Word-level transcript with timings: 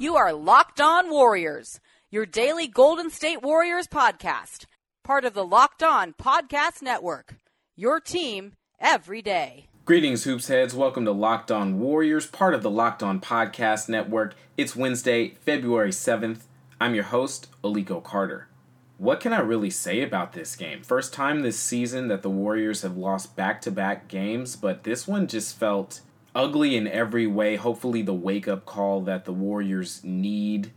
You 0.00 0.16
are 0.16 0.32
Locked 0.32 0.80
On 0.80 1.10
Warriors, 1.10 1.78
your 2.10 2.24
daily 2.24 2.66
Golden 2.66 3.10
State 3.10 3.42
Warriors 3.42 3.86
podcast, 3.86 4.64
part 5.04 5.26
of 5.26 5.34
the 5.34 5.44
Locked 5.44 5.82
On 5.82 6.14
Podcast 6.14 6.80
Network. 6.80 7.34
Your 7.76 8.00
team 8.00 8.54
every 8.80 9.20
day. 9.20 9.66
Greetings, 9.84 10.24
Hoops 10.24 10.48
Heads. 10.48 10.74
Welcome 10.74 11.04
to 11.04 11.12
Locked 11.12 11.50
On 11.50 11.78
Warriors, 11.78 12.26
part 12.26 12.54
of 12.54 12.62
the 12.62 12.70
Locked 12.70 13.02
On 13.02 13.20
Podcast 13.20 13.90
Network. 13.90 14.34
It's 14.56 14.74
Wednesday, 14.74 15.34
February 15.42 15.90
7th. 15.90 16.44
I'm 16.80 16.94
your 16.94 17.04
host, 17.04 17.48
Aliko 17.62 18.02
Carter. 18.02 18.48
What 18.96 19.20
can 19.20 19.34
I 19.34 19.40
really 19.40 19.68
say 19.68 20.00
about 20.00 20.32
this 20.32 20.56
game? 20.56 20.82
First 20.82 21.12
time 21.12 21.42
this 21.42 21.60
season 21.60 22.08
that 22.08 22.22
the 22.22 22.30
Warriors 22.30 22.80
have 22.80 22.96
lost 22.96 23.36
back 23.36 23.60
to 23.60 23.70
back 23.70 24.08
games, 24.08 24.56
but 24.56 24.84
this 24.84 25.06
one 25.06 25.26
just 25.26 25.58
felt 25.58 26.00
ugly 26.34 26.76
in 26.76 26.86
every 26.86 27.26
way. 27.26 27.56
Hopefully, 27.56 28.02
the 28.02 28.14
wake 28.14 28.48
up 28.48 28.64
call 28.66 29.00
that 29.02 29.24
the 29.24 29.32
Warriors 29.32 30.00
need. 30.04 30.72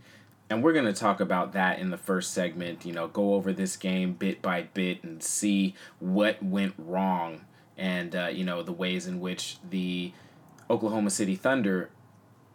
And 0.50 0.62
we're 0.62 0.74
going 0.74 0.84
to 0.84 0.92
talk 0.92 1.20
about 1.20 1.52
that 1.54 1.78
in 1.78 1.90
the 1.90 1.96
first 1.96 2.32
segment. 2.32 2.84
You 2.84 2.92
know, 2.92 3.08
go 3.08 3.34
over 3.34 3.52
this 3.52 3.76
game 3.76 4.12
bit 4.12 4.42
by 4.42 4.62
bit 4.62 5.02
and 5.02 5.22
see 5.22 5.74
what 6.00 6.42
went 6.42 6.74
wrong 6.78 7.42
and, 7.76 8.14
uh, 8.14 8.26
you 8.26 8.44
know, 8.44 8.62
the 8.62 8.72
ways 8.72 9.06
in 9.06 9.20
which 9.20 9.56
the 9.68 10.12
Oklahoma 10.70 11.10
City 11.10 11.34
Thunder, 11.34 11.90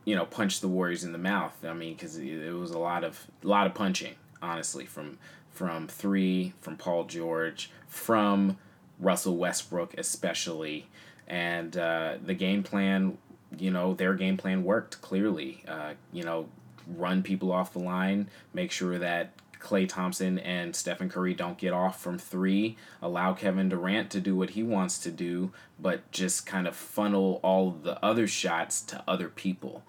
you 0.05 0.15
know, 0.15 0.25
punched 0.25 0.61
the 0.61 0.67
Warriors 0.67 1.03
in 1.03 1.11
the 1.11 1.17
mouth. 1.17 1.53
I 1.65 1.73
mean, 1.73 1.95
because 1.95 2.17
it 2.17 2.53
was 2.53 2.71
a 2.71 2.79
lot 2.79 3.03
of, 3.03 3.27
a 3.43 3.47
lot 3.47 3.67
of 3.67 3.73
punching, 3.73 4.15
honestly, 4.41 4.85
from, 4.85 5.17
from 5.51 5.87
three, 5.87 6.53
from 6.61 6.77
Paul 6.77 7.03
George, 7.05 7.69
from 7.87 8.57
Russell 8.99 9.35
Westbrook, 9.35 9.93
especially 9.97 10.87
and 11.29 11.77
uh, 11.77 12.15
the 12.23 12.33
game 12.33 12.63
plan, 12.63 13.17
you 13.57 13.71
know, 13.71 13.93
their 13.93 14.13
game 14.13 14.37
plan 14.37 14.63
worked 14.63 15.01
clearly. 15.01 15.63
Uh, 15.67 15.93
you 16.11 16.23
know, 16.23 16.49
run 16.87 17.23
people 17.23 17.51
off 17.51 17.73
the 17.73 17.79
line, 17.79 18.29
make 18.53 18.71
sure 18.71 18.97
that 18.97 19.31
Klay 19.59 19.87
Thompson 19.87 20.39
and 20.39 20.75
Stephen 20.75 21.09
Curry 21.09 21.33
don't 21.33 21.57
get 21.57 21.73
off 21.73 22.01
from 22.01 22.17
three, 22.17 22.77
allow 23.01 23.33
Kevin 23.33 23.69
Durant 23.69 24.09
to 24.11 24.21
do 24.21 24.35
what 24.35 24.51
he 24.51 24.63
wants 24.63 24.97
to 24.99 25.11
do, 25.11 25.51
but 25.79 26.09
just 26.11 26.45
kind 26.45 26.67
of 26.67 26.75
funnel 26.75 27.39
all 27.43 27.71
the 27.71 28.03
other 28.03 28.25
shots 28.25 28.81
to 28.83 29.03
other 29.07 29.27
people 29.27 29.83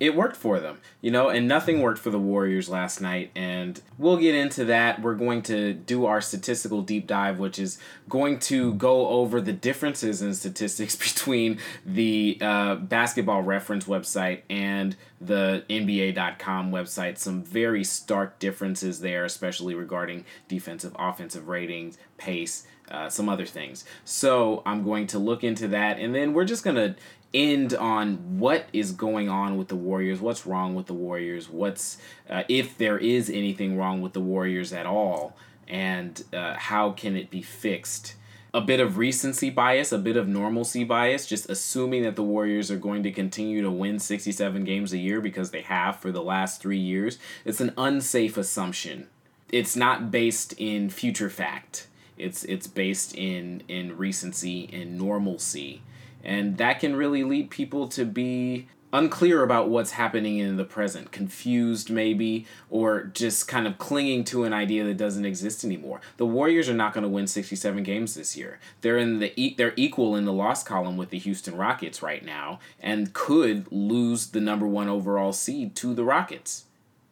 it 0.00 0.14
worked 0.14 0.36
for 0.36 0.60
them, 0.60 0.78
you 1.00 1.10
know, 1.10 1.28
and 1.28 1.48
nothing 1.48 1.80
worked 1.80 1.98
for 1.98 2.10
the 2.10 2.18
Warriors 2.18 2.68
last 2.68 3.00
night. 3.00 3.32
And 3.34 3.80
we'll 3.98 4.16
get 4.16 4.34
into 4.34 4.64
that. 4.66 5.02
We're 5.02 5.16
going 5.16 5.42
to 5.42 5.72
do 5.72 6.06
our 6.06 6.20
statistical 6.20 6.82
deep 6.82 7.08
dive, 7.08 7.40
which 7.40 7.58
is 7.58 7.78
going 8.08 8.38
to 8.40 8.74
go 8.74 9.08
over 9.08 9.40
the 9.40 9.52
differences 9.52 10.22
in 10.22 10.34
statistics 10.34 10.94
between 11.14 11.58
the 11.84 12.38
uh, 12.40 12.76
basketball 12.76 13.42
reference 13.42 13.86
website 13.86 14.42
and 14.48 14.94
the 15.20 15.64
NBA.com 15.68 16.70
website. 16.70 17.18
Some 17.18 17.42
very 17.42 17.82
stark 17.82 18.38
differences 18.38 19.00
there, 19.00 19.24
especially 19.24 19.74
regarding 19.74 20.24
defensive, 20.46 20.94
offensive 20.98 21.48
ratings, 21.48 21.98
pace. 22.16 22.66
Uh, 22.90 23.06
some 23.06 23.28
other 23.28 23.44
things. 23.44 23.84
So 24.06 24.62
I'm 24.64 24.82
going 24.82 25.08
to 25.08 25.18
look 25.18 25.44
into 25.44 25.68
that, 25.68 25.98
and 25.98 26.14
then 26.14 26.32
we're 26.32 26.46
just 26.46 26.64
gonna 26.64 26.96
end 27.34 27.74
on 27.74 28.38
what 28.38 28.66
is 28.72 28.92
going 28.92 29.28
on 29.28 29.56
with 29.56 29.68
the 29.68 29.76
Warriors, 29.76 30.20
what's 30.20 30.46
wrong 30.46 30.74
with 30.74 30.86
the 30.86 30.94
Warriors, 30.94 31.48
what's 31.48 31.98
uh, 32.28 32.44
if 32.48 32.78
there 32.78 32.98
is 32.98 33.28
anything 33.28 33.76
wrong 33.76 34.00
with 34.00 34.12
the 34.12 34.20
Warriors 34.20 34.72
at 34.72 34.86
all, 34.86 35.36
and 35.66 36.24
uh, 36.32 36.54
how 36.54 36.90
can 36.92 37.16
it 37.16 37.30
be 37.30 37.42
fixed. 37.42 38.14
A 38.54 38.62
bit 38.62 38.80
of 38.80 38.96
recency 38.96 39.50
bias, 39.50 39.92
a 39.92 39.98
bit 39.98 40.16
of 40.16 40.26
normalcy 40.26 40.82
bias, 40.82 41.26
just 41.26 41.50
assuming 41.50 42.02
that 42.04 42.16
the 42.16 42.22
Warriors 42.22 42.70
are 42.70 42.78
going 42.78 43.02
to 43.02 43.12
continue 43.12 43.60
to 43.60 43.70
win 43.70 43.98
67 43.98 44.64
games 44.64 44.94
a 44.94 44.98
year 44.98 45.20
because 45.20 45.50
they 45.50 45.60
have 45.60 45.96
for 45.96 46.10
the 46.10 46.22
last 46.22 46.62
three 46.62 46.78
years. 46.78 47.18
It's 47.44 47.60
an 47.60 47.74
unsafe 47.76 48.38
assumption. 48.38 49.08
It's 49.52 49.76
not 49.76 50.10
based 50.10 50.54
in 50.54 50.88
future 50.88 51.28
fact. 51.28 51.88
It's 52.16 52.42
it's 52.44 52.66
based 52.66 53.14
in 53.14 53.62
in 53.68 53.96
recency 53.98 54.68
and 54.72 54.98
normalcy 54.98 55.82
and 56.24 56.58
that 56.58 56.80
can 56.80 56.96
really 56.96 57.24
lead 57.24 57.50
people 57.50 57.88
to 57.88 58.04
be 58.04 58.66
unclear 58.92 59.42
about 59.42 59.68
what's 59.68 59.92
happening 59.92 60.38
in 60.38 60.56
the 60.56 60.64
present, 60.64 61.12
confused 61.12 61.90
maybe, 61.90 62.46
or 62.70 63.04
just 63.04 63.46
kind 63.46 63.66
of 63.66 63.78
clinging 63.78 64.24
to 64.24 64.44
an 64.44 64.52
idea 64.52 64.84
that 64.84 64.96
doesn't 64.96 65.26
exist 65.26 65.64
anymore. 65.64 66.00
The 66.16 66.26
Warriors 66.26 66.68
are 66.68 66.74
not 66.74 66.94
going 66.94 67.02
to 67.02 67.08
win 67.08 67.26
67 67.26 67.82
games 67.82 68.14
this 68.14 68.36
year. 68.36 68.58
They're 68.80 68.98
in 68.98 69.18
the 69.18 69.54
they're 69.56 69.74
equal 69.76 70.16
in 70.16 70.24
the 70.24 70.32
loss 70.32 70.62
column 70.62 70.96
with 70.96 71.10
the 71.10 71.18
Houston 71.18 71.56
Rockets 71.56 72.02
right 72.02 72.24
now 72.24 72.60
and 72.80 73.12
could 73.12 73.70
lose 73.70 74.28
the 74.28 74.40
number 74.40 74.66
1 74.66 74.88
overall 74.88 75.32
seed 75.32 75.74
to 75.76 75.94
the 75.94 76.04
Rockets. 76.04 76.64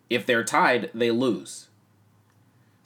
If 0.08 0.24
they're 0.24 0.44
tied, 0.44 0.90
they 0.94 1.10
lose. 1.10 1.68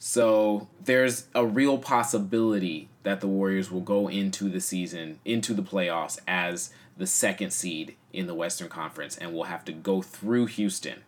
So 0.03 0.67
there's 0.83 1.27
a 1.35 1.45
real 1.45 1.77
possibility 1.77 2.89
that 3.03 3.21
the 3.21 3.27
Warriors 3.27 3.69
will 3.69 3.81
go 3.81 4.07
into 4.09 4.49
the 4.49 4.59
season, 4.59 5.19
into 5.25 5.53
the 5.53 5.61
playoffs 5.61 6.17
as 6.27 6.73
the 6.97 7.05
second 7.05 7.51
seed 7.51 7.95
in 8.11 8.25
the 8.25 8.33
Western 8.33 8.67
Conference 8.67 9.15
and 9.15 9.31
will 9.31 9.43
have 9.43 9.63
to 9.65 9.71
go 9.71 10.01
through 10.01 10.47
Houston 10.47 11.03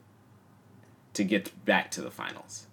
to 1.15 1.23
get 1.23 1.65
back 1.65 1.89
to 1.89 2.01
the 2.01 2.11
finals. 2.11 2.67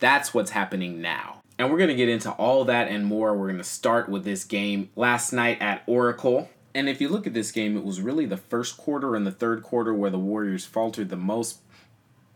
That's 0.00 0.34
what's 0.34 0.50
happening 0.50 1.00
now. 1.00 1.40
And 1.58 1.70
we're 1.70 1.78
going 1.78 1.88
to 1.88 1.94
get 1.94 2.10
into 2.10 2.30
all 2.32 2.66
that 2.66 2.88
and 2.88 3.06
more. 3.06 3.34
We're 3.34 3.46
going 3.46 3.56
to 3.56 3.64
start 3.64 4.10
with 4.10 4.24
this 4.24 4.44
game 4.44 4.90
last 4.96 5.32
night 5.32 5.62
at 5.62 5.82
Oracle. 5.86 6.50
And 6.74 6.90
if 6.90 7.00
you 7.00 7.08
look 7.08 7.26
at 7.26 7.32
this 7.32 7.52
game, 7.52 7.74
it 7.74 7.84
was 7.84 8.02
really 8.02 8.26
the 8.26 8.36
first 8.36 8.76
quarter 8.76 9.16
and 9.16 9.26
the 9.26 9.32
third 9.32 9.62
quarter 9.62 9.94
where 9.94 10.10
the 10.10 10.18
Warriors 10.18 10.66
faltered 10.66 11.08
the 11.08 11.16
most 11.16 11.65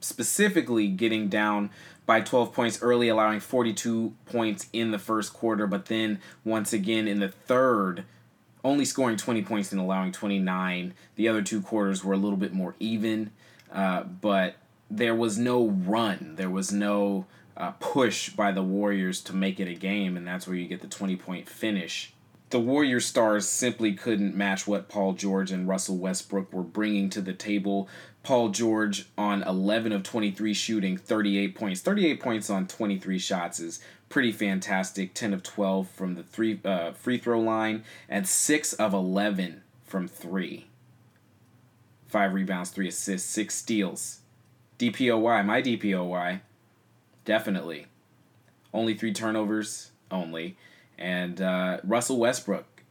specifically 0.01 0.89
getting 0.89 1.29
down 1.29 1.71
by 2.07 2.21
12 2.21 2.53
points 2.53 2.83
early, 2.83 3.09
allowing 3.09 3.41
42 3.41 4.15
points 4.27 4.67
in 4.73 4.91
the 4.91 4.99
first 4.99 5.33
quarter, 5.33 5.67
but 5.67 5.87
then 5.87 6.21
once 6.45 6.73
again 6.73 7.07
in 7.07 7.21
the 7.21 7.29
third, 7.29 8.05
only 8.65 8.85
scoring 8.85 9.17
20 9.17 9.43
points 9.43 9.73
and 9.73 9.81
allowing 9.81 10.13
29. 10.13 10.95
The 11.15 11.29
other 11.29 11.43
two 11.43 11.61
quarters 11.61 12.05
were 12.05 12.15
a 12.15 12.19
little 12.19 12.37
bit 12.37 12.53
more 12.53 12.75
even, 12.81 13.31
uh, 13.73 14.03
but 14.03 14.57
there 14.91 15.15
was 15.15 15.39
no 15.39 15.69
run. 15.69 16.35
There 16.37 16.51
was 16.51 16.73
no 16.73 17.27
uh, 17.57 17.73
push 17.73 18.31
by 18.31 18.53
the 18.53 18.63
Warriors 18.63 19.21
to 19.23 19.37
make 19.37 19.61
it 19.61 19.69
a 19.69 19.75
game, 19.75 20.17
and 20.17 20.27
that's 20.27 20.47
where 20.47 20.57
you 20.57 20.67
get 20.67 20.81
the 20.81 20.89
20 20.89 21.17
point 21.17 21.49
finish 21.49 22.13
the 22.51 22.61
Warrior 22.61 22.99
stars 22.99 23.49
simply 23.49 23.95
couldn't 23.95 24.35
match 24.35 24.67
what 24.67 24.89
Paul 24.89 25.13
George 25.13 25.53
and 25.53 25.69
Russell 25.69 25.97
Westbrook 25.97 26.53
were 26.53 26.65
bringing 26.65 27.09
to 27.11 27.21
the 27.21 27.33
table. 27.33 27.89
Paul 28.23 28.51
George 28.51 29.07
on 29.17 29.43
11 29.43 29.93
of 29.93 30.03
23 30.03 30.53
shooting, 30.53 30.97
38 30.97 31.55
points. 31.55 31.81
38 31.81 32.21
points 32.21 32.51
on 32.51 32.67
23 32.67 33.19
shots 33.19 33.61
is 33.61 33.81
pretty 34.09 34.31
fantastic. 34.31 35.15
10 35.15 35.33
of 35.33 35.43
12 35.43 35.89
from 35.89 36.15
the 36.15 36.23
three 36.23 36.61
uh, 36.65 36.93
free 36.93 37.17
throw 37.17 37.41
line, 37.41 37.85
and 38.09 38.29
6 38.29 38.73
of 38.75 38.93
11 38.93 39.63
from 39.85 40.07
3. 40.07 40.67
5 42.09 42.35
rebounds, 42.35 42.71
3 42.71 42.89
assists, 42.89 43.31
6 43.31 43.55
steals. 43.55 44.21
DPOY, 44.79 45.45
my 45.45 45.63
DPOY. 45.63 46.41
Definitely. 47.25 47.87
Only 48.75 48.95
3 48.95 49.13
turnovers, 49.13 49.93
only. 50.11 50.57
And 50.99 51.41
uh, 51.41 51.79
Russell 51.85 52.19
Westbrook, 52.19 52.83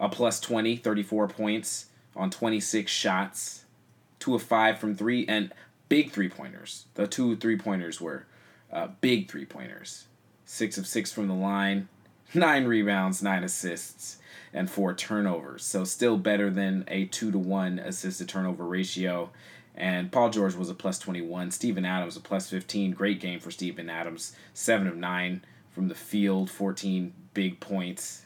a 0.00 0.08
plus 0.08 0.40
20, 0.40 0.76
34 0.76 1.28
points 1.28 1.86
on 2.16 2.30
26 2.30 2.90
shots, 2.90 3.63
2 4.24 4.34
of 4.34 4.42
5 4.42 4.78
from 4.78 4.94
3, 4.94 5.26
and 5.26 5.52
big 5.90 6.10
three 6.10 6.30
pointers. 6.30 6.86
The 6.94 7.06
two 7.06 7.36
three 7.36 7.58
pointers 7.58 8.00
were 8.00 8.24
uh, 8.72 8.88
big 9.02 9.30
three 9.30 9.44
pointers. 9.44 10.06
6 10.46 10.78
of 10.78 10.86
6 10.86 11.12
from 11.12 11.28
the 11.28 11.34
line. 11.34 11.88
nine 12.34 12.64
rebounds, 12.64 13.22
nine 13.22 13.44
assists, 13.44 14.16
and 14.54 14.70
four 14.70 14.94
turnovers. 14.94 15.62
So 15.62 15.84
still 15.84 16.16
better 16.16 16.48
than 16.48 16.84
a 16.88 17.04
two 17.04 17.30
to 17.32 17.38
one 17.38 17.78
assist 17.78 18.16
to 18.16 18.24
turnover 18.24 18.64
ratio. 18.64 19.28
And 19.74 20.10
Paul 20.10 20.30
George 20.30 20.54
was 20.54 20.70
a 20.70 20.74
plus 20.74 20.98
21. 20.98 21.50
Steven 21.50 21.84
Adams 21.84 22.16
a 22.16 22.20
plus 22.20 22.48
15. 22.48 22.92
Great 22.92 23.20
game 23.20 23.40
for 23.40 23.50
Steven 23.50 23.90
Adams. 23.90 24.34
7 24.54 24.86
of 24.86 24.96
9 24.96 25.44
from 25.70 25.88
the 25.88 25.94
field, 25.94 26.48
14 26.48 27.12
big 27.34 27.60
points, 27.60 28.23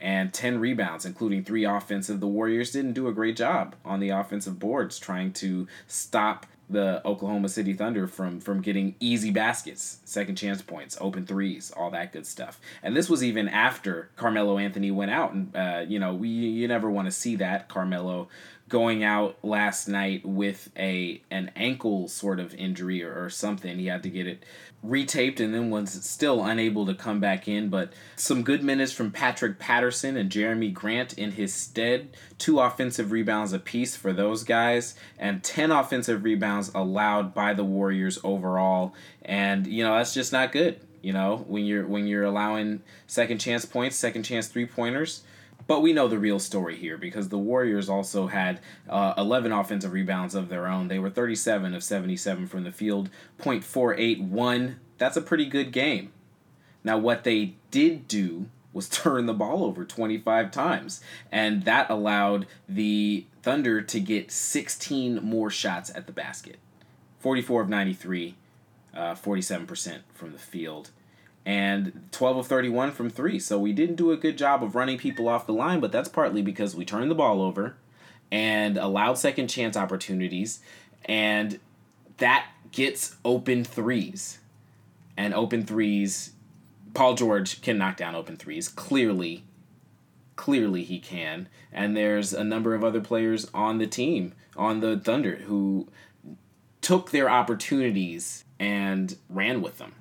and 0.00 0.32
10 0.32 0.58
rebounds, 0.58 1.04
including 1.04 1.44
three 1.44 1.64
offensive. 1.64 2.20
The 2.20 2.26
Warriors 2.26 2.70
didn't 2.70 2.92
do 2.92 3.08
a 3.08 3.12
great 3.12 3.36
job 3.36 3.74
on 3.84 4.00
the 4.00 4.10
offensive 4.10 4.58
boards 4.58 4.98
trying 4.98 5.32
to 5.34 5.66
stop 5.86 6.46
the 6.68 7.00
Oklahoma 7.06 7.48
City 7.48 7.72
Thunder 7.74 8.08
from 8.08 8.40
from 8.40 8.60
getting 8.60 8.96
easy 8.98 9.30
baskets, 9.30 9.98
second 10.04 10.36
chance 10.36 10.62
points, 10.62 10.98
open 11.00 11.24
threes, 11.24 11.70
all 11.70 11.90
that 11.90 12.12
good 12.12 12.26
stuff. 12.26 12.60
And 12.82 12.96
this 12.96 13.08
was 13.08 13.22
even 13.22 13.48
after 13.48 14.10
Carmelo 14.16 14.58
Anthony 14.58 14.90
went 14.90 15.12
out, 15.12 15.32
and 15.32 15.56
uh, 15.56 15.84
you 15.86 15.98
know 15.98 16.14
we 16.14 16.28
you 16.28 16.66
never 16.66 16.90
want 16.90 17.06
to 17.06 17.12
see 17.12 17.36
that 17.36 17.68
Carmelo 17.68 18.28
going 18.68 19.04
out 19.04 19.36
last 19.44 19.86
night 19.88 20.24
with 20.24 20.70
a 20.76 21.22
an 21.30 21.50
ankle 21.54 22.08
sort 22.08 22.40
of 22.40 22.54
injury 22.54 23.02
or, 23.02 23.24
or 23.24 23.30
something. 23.30 23.78
He 23.78 23.86
had 23.86 24.02
to 24.02 24.10
get 24.10 24.26
it 24.26 24.44
retaped 24.84 25.40
and 25.40 25.54
then 25.54 25.70
was 25.70 25.90
still 26.04 26.44
unable 26.44 26.86
to 26.86 26.94
come 26.94 27.20
back 27.20 27.48
in. 27.48 27.68
But 27.68 27.92
some 28.16 28.42
good 28.42 28.62
minutes 28.62 28.92
from 28.92 29.10
Patrick 29.10 29.58
Patterson 29.58 30.16
and 30.16 30.30
Jerami 30.30 30.72
Grant 30.72 31.16
in 31.18 31.32
his 31.32 31.54
stead. 31.54 32.16
Two 32.38 32.60
offensive 32.60 33.12
rebounds 33.12 33.52
apiece 33.52 33.96
for 33.96 34.12
those 34.12 34.44
guys, 34.44 34.94
and 35.18 35.42
10 35.42 35.70
offensive 35.70 36.24
rebounds 36.24 36.70
allowed 36.74 37.34
by 37.34 37.54
the 37.54 37.64
Warriors 37.64 38.18
overall. 38.22 38.94
And, 39.22 39.66
you 39.66 39.84
know, 39.84 39.96
that's 39.96 40.14
just 40.14 40.32
not 40.32 40.52
good. 40.52 40.80
You 41.02 41.12
know, 41.12 41.44
when 41.46 41.64
you're 41.64 41.86
when 41.86 42.08
you're 42.08 42.24
allowing 42.24 42.82
second 43.06 43.38
chance 43.38 43.64
points, 43.64 43.94
second 43.94 44.24
chance 44.24 44.48
three 44.48 44.66
pointers, 44.66 45.22
but 45.66 45.80
we 45.80 45.92
know 45.92 46.08
the 46.08 46.18
real 46.18 46.38
story 46.38 46.76
here 46.76 46.96
because 46.96 47.28
the 47.28 47.38
Warriors 47.38 47.88
also 47.88 48.28
had 48.28 48.60
uh, 48.88 49.14
11 49.18 49.52
offensive 49.52 49.92
rebounds 49.92 50.34
of 50.34 50.48
their 50.48 50.66
own. 50.66 50.88
They 50.88 50.98
were 50.98 51.10
37 51.10 51.74
of 51.74 51.82
77 51.82 52.46
from 52.46 52.64
the 52.64 52.72
field, 52.72 53.10
.481. 53.40 54.76
That's 54.98 55.16
a 55.16 55.22
pretty 55.22 55.46
good 55.46 55.72
game. 55.72 56.12
Now, 56.84 56.98
what 56.98 57.24
they 57.24 57.54
did 57.70 58.06
do 58.06 58.46
was 58.72 58.88
turn 58.90 59.26
the 59.26 59.34
ball 59.34 59.64
over 59.64 59.84
25 59.84 60.50
times, 60.50 61.00
and 61.32 61.64
that 61.64 61.90
allowed 61.90 62.46
the 62.68 63.26
Thunder 63.42 63.82
to 63.82 64.00
get 64.00 64.30
16 64.30 65.22
more 65.22 65.50
shots 65.50 65.90
at 65.94 66.06
the 66.06 66.12
basket. 66.12 66.58
44 67.18 67.62
of 67.62 67.68
93, 67.68 68.36
uh, 68.94 69.14
47% 69.14 70.00
from 70.14 70.32
the 70.32 70.38
field 70.38 70.90
and 71.46 72.08
12 72.10 72.38
of 72.38 72.46
31 72.48 72.90
from 72.90 73.08
three. 73.08 73.38
So 73.38 73.56
we 73.56 73.72
didn't 73.72 73.94
do 73.94 74.10
a 74.10 74.16
good 74.16 74.36
job 74.36 74.64
of 74.64 74.74
running 74.74 74.98
people 74.98 75.28
off 75.28 75.46
the 75.46 75.52
line, 75.52 75.78
but 75.78 75.92
that's 75.92 76.08
partly 76.08 76.42
because 76.42 76.74
we 76.74 76.84
turned 76.84 77.08
the 77.08 77.14
ball 77.14 77.40
over 77.40 77.76
and 78.32 78.76
allowed 78.76 79.14
second 79.14 79.46
chance 79.46 79.76
opportunities, 79.76 80.58
and 81.04 81.60
that 82.16 82.48
gets 82.72 83.14
open 83.24 83.62
threes. 83.62 84.38
And 85.16 85.32
open 85.32 85.64
threes, 85.64 86.32
Paul 86.92 87.14
George 87.14 87.62
can 87.62 87.78
knock 87.78 87.96
down 87.96 88.16
open 88.16 88.36
threes. 88.36 88.68
Clearly, 88.68 89.44
clearly 90.34 90.82
he 90.82 90.98
can. 90.98 91.48
And 91.72 91.96
there's 91.96 92.34
a 92.34 92.42
number 92.42 92.74
of 92.74 92.82
other 92.82 93.00
players 93.00 93.48
on 93.54 93.78
the 93.78 93.86
team, 93.86 94.34
on 94.56 94.80
the 94.80 94.98
Thunder, 94.98 95.36
who 95.36 95.88
took 96.82 97.12
their 97.12 97.30
opportunities 97.30 98.44
and 98.58 99.16
ran 99.30 99.62
with 99.62 99.78
them 99.78 99.94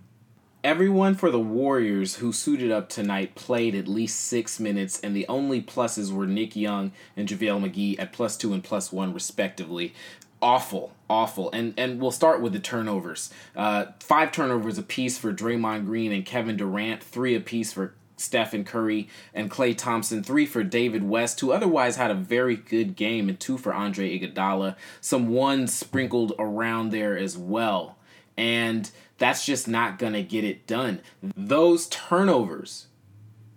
everyone 0.66 1.14
for 1.14 1.30
the 1.30 1.40
Warriors 1.40 2.16
who 2.16 2.34
suited 2.34 2.72
up 2.72 2.90
tonight 2.90 3.36
played 3.36 3.76
at 3.76 3.88
least 3.88 4.20
six 4.20 4.60
minutes, 4.60 5.00
and 5.00 5.16
the 5.16 5.28
only 5.28 5.62
pluses 5.62 6.12
were 6.12 6.26
Nick 6.26 6.56
Young 6.56 6.92
and 7.16 7.30
JaVale 7.30 7.70
McGee 7.70 8.00
at 8.00 8.12
plus 8.12 8.36
two 8.36 8.52
and 8.52 8.64
plus 8.64 8.92
one, 8.92 9.14
respectively. 9.14 9.94
Awful, 10.42 10.92
awful. 11.08 11.52
And 11.52 11.76
and 11.78 12.02
we'll 12.02 12.10
start 12.10 12.42
with 12.42 12.52
the 12.52 12.60
turnovers. 12.60 13.30
Uh, 13.56 13.86
five 14.00 14.32
turnovers 14.32 14.80
apiece 14.80 15.20
for 15.20 15.32
Draymond 15.32 15.86
Green 15.86 16.12
and 16.12 16.26
Kevin 16.26 16.58
Durant, 16.58 17.04
three 17.04 17.36
apiece 17.36 17.72
for 17.72 17.94
Stephen 18.18 18.64
Curry 18.64 19.08
and 19.36 19.52
Klay 19.52 19.78
Thompson, 19.78 20.24
three 20.24 20.48
for 20.48 20.64
David 20.64 21.04
West, 21.04 21.40
who 21.42 21.52
otherwise 21.52 21.98
had 21.98 22.10
a 22.10 22.16
very 22.16 22.56
good 22.56 22.96
game, 22.96 23.30
and 23.30 23.40
two 23.40 23.60
for 23.60 23.72
Andre 23.72 24.18
Iguodala. 24.18 24.76
Some 25.00 25.30
ones 25.30 25.76
sprinkled 25.76 26.34
around 26.40 26.90
there 26.90 27.16
as 27.16 27.38
well. 27.38 27.98
And 28.38 28.90
that's 29.18 29.46
just 29.46 29.68
not 29.68 29.98
going 29.98 30.14
to 30.14 30.24
get 30.24 30.44
it 30.44 30.68
done. 30.68 31.02
Those 31.36 31.88
turnovers 31.88 32.88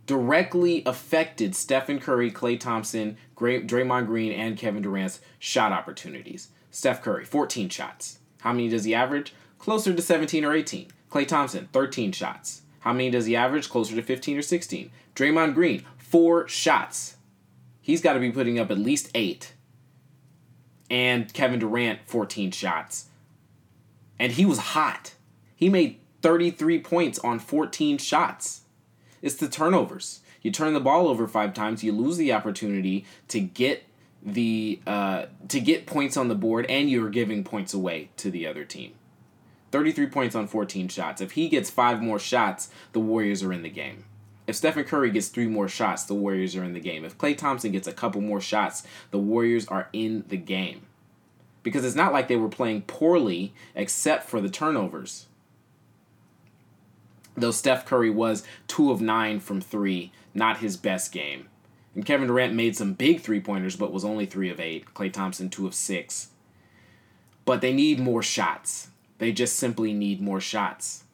directly 0.06 0.82
affected 0.86 1.54
Stephen 1.54 2.00
Curry, 2.00 2.30
Klay 2.30 2.58
Thompson, 2.58 3.16
Draymond 3.36 4.06
Green, 4.06 4.32
and 4.32 4.56
Kevin 4.56 4.82
Durant's 4.82 5.20
shot 5.38 5.72
opportunities. 5.72 6.48
Steph 6.70 7.02
Curry, 7.02 7.24
14 7.24 7.68
shots. 7.68 8.18
How 8.40 8.52
many 8.52 8.68
does 8.68 8.84
he 8.84 8.94
average? 8.94 9.34
Closer 9.58 9.92
to 9.92 10.00
17 10.00 10.44
or 10.44 10.54
18. 10.54 10.88
Klay 11.10 11.26
Thompson, 11.26 11.68
13 11.72 12.12
shots. 12.12 12.62
How 12.80 12.92
many 12.92 13.10
does 13.10 13.26
he 13.26 13.36
average? 13.36 13.68
Closer 13.68 13.96
to 13.96 14.02
15 14.02 14.38
or 14.38 14.42
16. 14.42 14.90
Draymond 15.14 15.54
Green, 15.54 15.84
four 15.96 16.46
shots. 16.48 17.16
He's 17.80 18.00
got 18.00 18.14
to 18.14 18.20
be 18.20 18.30
putting 18.30 18.58
up 18.58 18.70
at 18.70 18.78
least 18.78 19.10
eight. 19.14 19.54
And 20.90 21.32
Kevin 21.32 21.58
Durant, 21.58 22.00
14 22.06 22.50
shots. 22.50 23.07
And 24.18 24.32
he 24.32 24.44
was 24.44 24.58
hot. 24.58 25.14
He 25.54 25.68
made 25.68 26.00
33 26.22 26.80
points 26.80 27.18
on 27.20 27.38
14 27.38 27.98
shots. 27.98 28.62
It's 29.22 29.36
the 29.36 29.48
turnovers. 29.48 30.20
You 30.42 30.50
turn 30.50 30.74
the 30.74 30.80
ball 30.80 31.08
over 31.08 31.26
five 31.26 31.52
times, 31.54 31.82
you 31.82 31.92
lose 31.92 32.16
the 32.16 32.32
opportunity 32.32 33.04
to 33.28 33.40
get 33.40 33.84
the 34.22 34.80
uh, 34.86 35.26
to 35.48 35.60
get 35.60 35.86
points 35.86 36.16
on 36.16 36.28
the 36.28 36.34
board, 36.34 36.66
and 36.68 36.90
you're 36.90 37.10
giving 37.10 37.44
points 37.44 37.74
away 37.74 38.10
to 38.16 38.30
the 38.30 38.46
other 38.46 38.64
team. 38.64 38.94
33 39.70 40.06
points 40.06 40.34
on 40.34 40.46
14 40.46 40.88
shots. 40.88 41.20
If 41.20 41.32
he 41.32 41.48
gets 41.48 41.70
five 41.70 42.02
more 42.02 42.18
shots, 42.18 42.70
the 42.92 43.00
Warriors 43.00 43.42
are 43.42 43.52
in 43.52 43.62
the 43.62 43.68
game. 43.68 44.04
If 44.46 44.56
Stephen 44.56 44.84
Curry 44.84 45.10
gets 45.10 45.28
three 45.28 45.46
more 45.46 45.68
shots, 45.68 46.04
the 46.04 46.14
Warriors 46.14 46.56
are 46.56 46.64
in 46.64 46.72
the 46.72 46.80
game. 46.80 47.04
If 47.04 47.18
Klay 47.18 47.36
Thompson 47.36 47.72
gets 47.72 47.86
a 47.86 47.92
couple 47.92 48.22
more 48.22 48.40
shots, 48.40 48.82
the 49.10 49.18
Warriors 49.18 49.66
are 49.68 49.90
in 49.92 50.24
the 50.28 50.38
game. 50.38 50.86
Because 51.62 51.84
it's 51.84 51.96
not 51.96 52.12
like 52.12 52.28
they 52.28 52.36
were 52.36 52.48
playing 52.48 52.82
poorly 52.82 53.52
except 53.74 54.28
for 54.28 54.40
the 54.40 54.48
turnovers 54.48 55.26
though 57.40 57.50
Steph 57.50 57.84
Curry 57.84 58.10
was 58.10 58.44
two 58.66 58.90
of 58.90 59.00
nine 59.00 59.40
from 59.40 59.60
three, 59.60 60.12
not 60.34 60.58
his 60.58 60.76
best 60.76 61.12
game. 61.12 61.48
And 61.94 62.04
Kevin 62.04 62.28
Durant 62.28 62.54
made 62.54 62.76
some 62.76 62.92
big 62.92 63.20
three 63.20 63.40
pointers, 63.40 63.76
but 63.76 63.92
was 63.92 64.04
only 64.04 64.26
three 64.26 64.50
of 64.50 64.60
eight. 64.60 64.94
Klay 64.94 65.12
Thompson, 65.12 65.50
two 65.50 65.66
of 65.66 65.74
six. 65.74 66.28
But 67.44 67.60
they 67.60 67.72
need 67.72 67.98
more 67.98 68.22
shots. 68.22 68.88
They 69.18 69.32
just 69.32 69.56
simply 69.56 69.92
need 69.92 70.20
more 70.20 70.40
shots. 70.40 71.04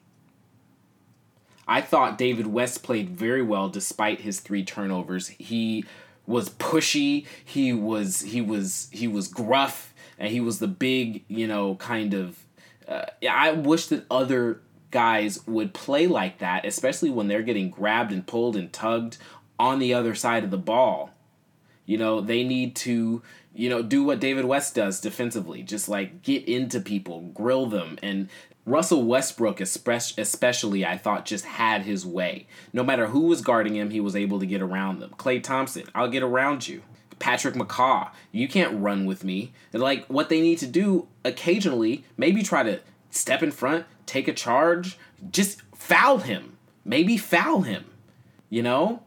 I 1.66 1.80
thought 1.80 2.18
David 2.18 2.48
West 2.48 2.82
played 2.82 3.08
very 3.10 3.42
well 3.42 3.70
despite 3.70 4.20
his 4.20 4.40
three 4.40 4.64
turnovers. 4.64 5.28
He 5.28 5.84
was 6.26 6.50
pushy, 6.50 7.26
he 7.42 7.72
was 7.72 8.20
he 8.20 8.42
was 8.42 8.88
he 8.92 9.08
was 9.08 9.28
gruff, 9.28 9.93
and 10.18 10.30
he 10.30 10.40
was 10.40 10.58
the 10.58 10.68
big, 10.68 11.24
you 11.28 11.46
know, 11.46 11.74
kind 11.76 12.14
of 12.14 12.44
uh, 12.88 13.06
I 13.28 13.52
wish 13.52 13.86
that 13.86 14.04
other 14.10 14.60
guys 14.90 15.44
would 15.46 15.74
play 15.74 16.06
like 16.06 16.38
that, 16.38 16.64
especially 16.64 17.10
when 17.10 17.28
they're 17.28 17.42
getting 17.42 17.70
grabbed 17.70 18.12
and 18.12 18.26
pulled 18.26 18.56
and 18.56 18.72
tugged 18.72 19.18
on 19.58 19.78
the 19.78 19.94
other 19.94 20.14
side 20.14 20.44
of 20.44 20.50
the 20.50 20.58
ball. 20.58 21.10
You 21.86 21.98
know, 21.98 22.20
they 22.20 22.44
need 22.44 22.76
to, 22.76 23.22
you 23.54 23.68
know, 23.68 23.82
do 23.82 24.04
what 24.04 24.20
David 24.20 24.44
West 24.44 24.74
does 24.74 25.00
defensively, 25.00 25.62
just 25.62 25.88
like 25.88 26.22
get 26.22 26.46
into 26.48 26.80
people, 26.80 27.22
grill 27.34 27.66
them. 27.66 27.98
And 28.02 28.28
Russell 28.66 29.02
Westbrook, 29.02 29.60
especially, 29.60 30.86
I 30.86 30.96
thought 30.96 31.26
just 31.26 31.44
had 31.44 31.82
his 31.82 32.06
way. 32.06 32.46
No 32.72 32.82
matter 32.82 33.08
who 33.08 33.20
was 33.26 33.42
guarding 33.42 33.74
him, 33.76 33.90
he 33.90 34.00
was 34.00 34.16
able 34.16 34.40
to 34.40 34.46
get 34.46 34.62
around 34.62 35.00
them. 35.00 35.14
Klay 35.18 35.42
Thompson, 35.42 35.84
I'll 35.94 36.08
get 36.08 36.22
around 36.22 36.66
you. 36.66 36.82
Patrick 37.24 37.54
McCaw, 37.54 38.10
you 38.32 38.46
can't 38.46 38.82
run 38.82 39.06
with 39.06 39.24
me. 39.24 39.54
And 39.72 39.80
like 39.80 40.04
what 40.08 40.28
they 40.28 40.42
need 40.42 40.58
to 40.58 40.66
do 40.66 41.08
occasionally, 41.24 42.04
maybe 42.18 42.42
try 42.42 42.62
to 42.62 42.80
step 43.08 43.42
in 43.42 43.50
front, 43.50 43.86
take 44.04 44.28
a 44.28 44.34
charge, 44.34 44.98
just 45.30 45.62
foul 45.74 46.18
him. 46.18 46.58
Maybe 46.84 47.16
foul 47.16 47.62
him. 47.62 47.86
You 48.50 48.62
know? 48.62 49.02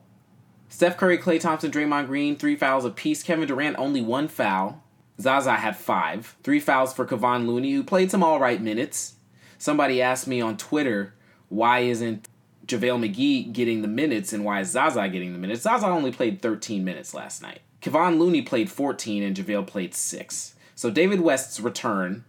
Steph 0.68 0.98
Curry, 0.98 1.20
Klay 1.20 1.40
Thompson, 1.40 1.70
Draymond 1.70 2.08
Green, 2.08 2.36
three 2.36 2.56
fouls 2.56 2.86
apiece. 2.86 3.22
Kevin 3.22 3.48
Durant, 3.48 3.78
only 3.78 4.02
one 4.02 4.28
foul. 4.28 4.82
Zaza 5.22 5.54
had 5.54 5.78
five. 5.78 6.36
Three 6.42 6.60
fouls 6.60 6.96
for 6.96 7.06
Kevon 7.06 7.46
Looney, 7.46 7.74
who 7.74 7.84
played 7.84 8.10
some 8.10 8.24
all 8.24 8.40
right 8.40 8.60
minutes. 8.60 9.14
Somebody 9.60 10.02
asked 10.02 10.26
me 10.26 10.42
on 10.42 10.58
Twitter, 10.58 11.14
why 11.50 11.82
isn't 11.82 12.28
JaVale 12.66 13.14
McGee 13.14 13.54
getting 13.54 13.84
the 13.84 13.88
minutes 13.88 14.34
and 14.34 14.44
why 14.44 14.62
is 14.62 14.72
Zaza 14.72 15.08
getting 15.08 15.34
the 15.34 15.40
minutes? 15.40 15.62
Zaza 15.62 15.86
only 15.86 16.12
played 16.12 16.42
13 16.42 16.84
minutes 16.84 17.14
last 17.14 17.44
night. 17.44 17.60
Kevon 17.88 18.20
Looney 18.20 18.42
played 18.42 18.70
14 18.70 19.24
and 19.24 19.36
JaVale 19.36 19.66
played 19.66 19.96
6. 19.96 20.56
So 20.76 20.90
David 20.90 21.22
West's 21.22 21.60
return 21.60 22.26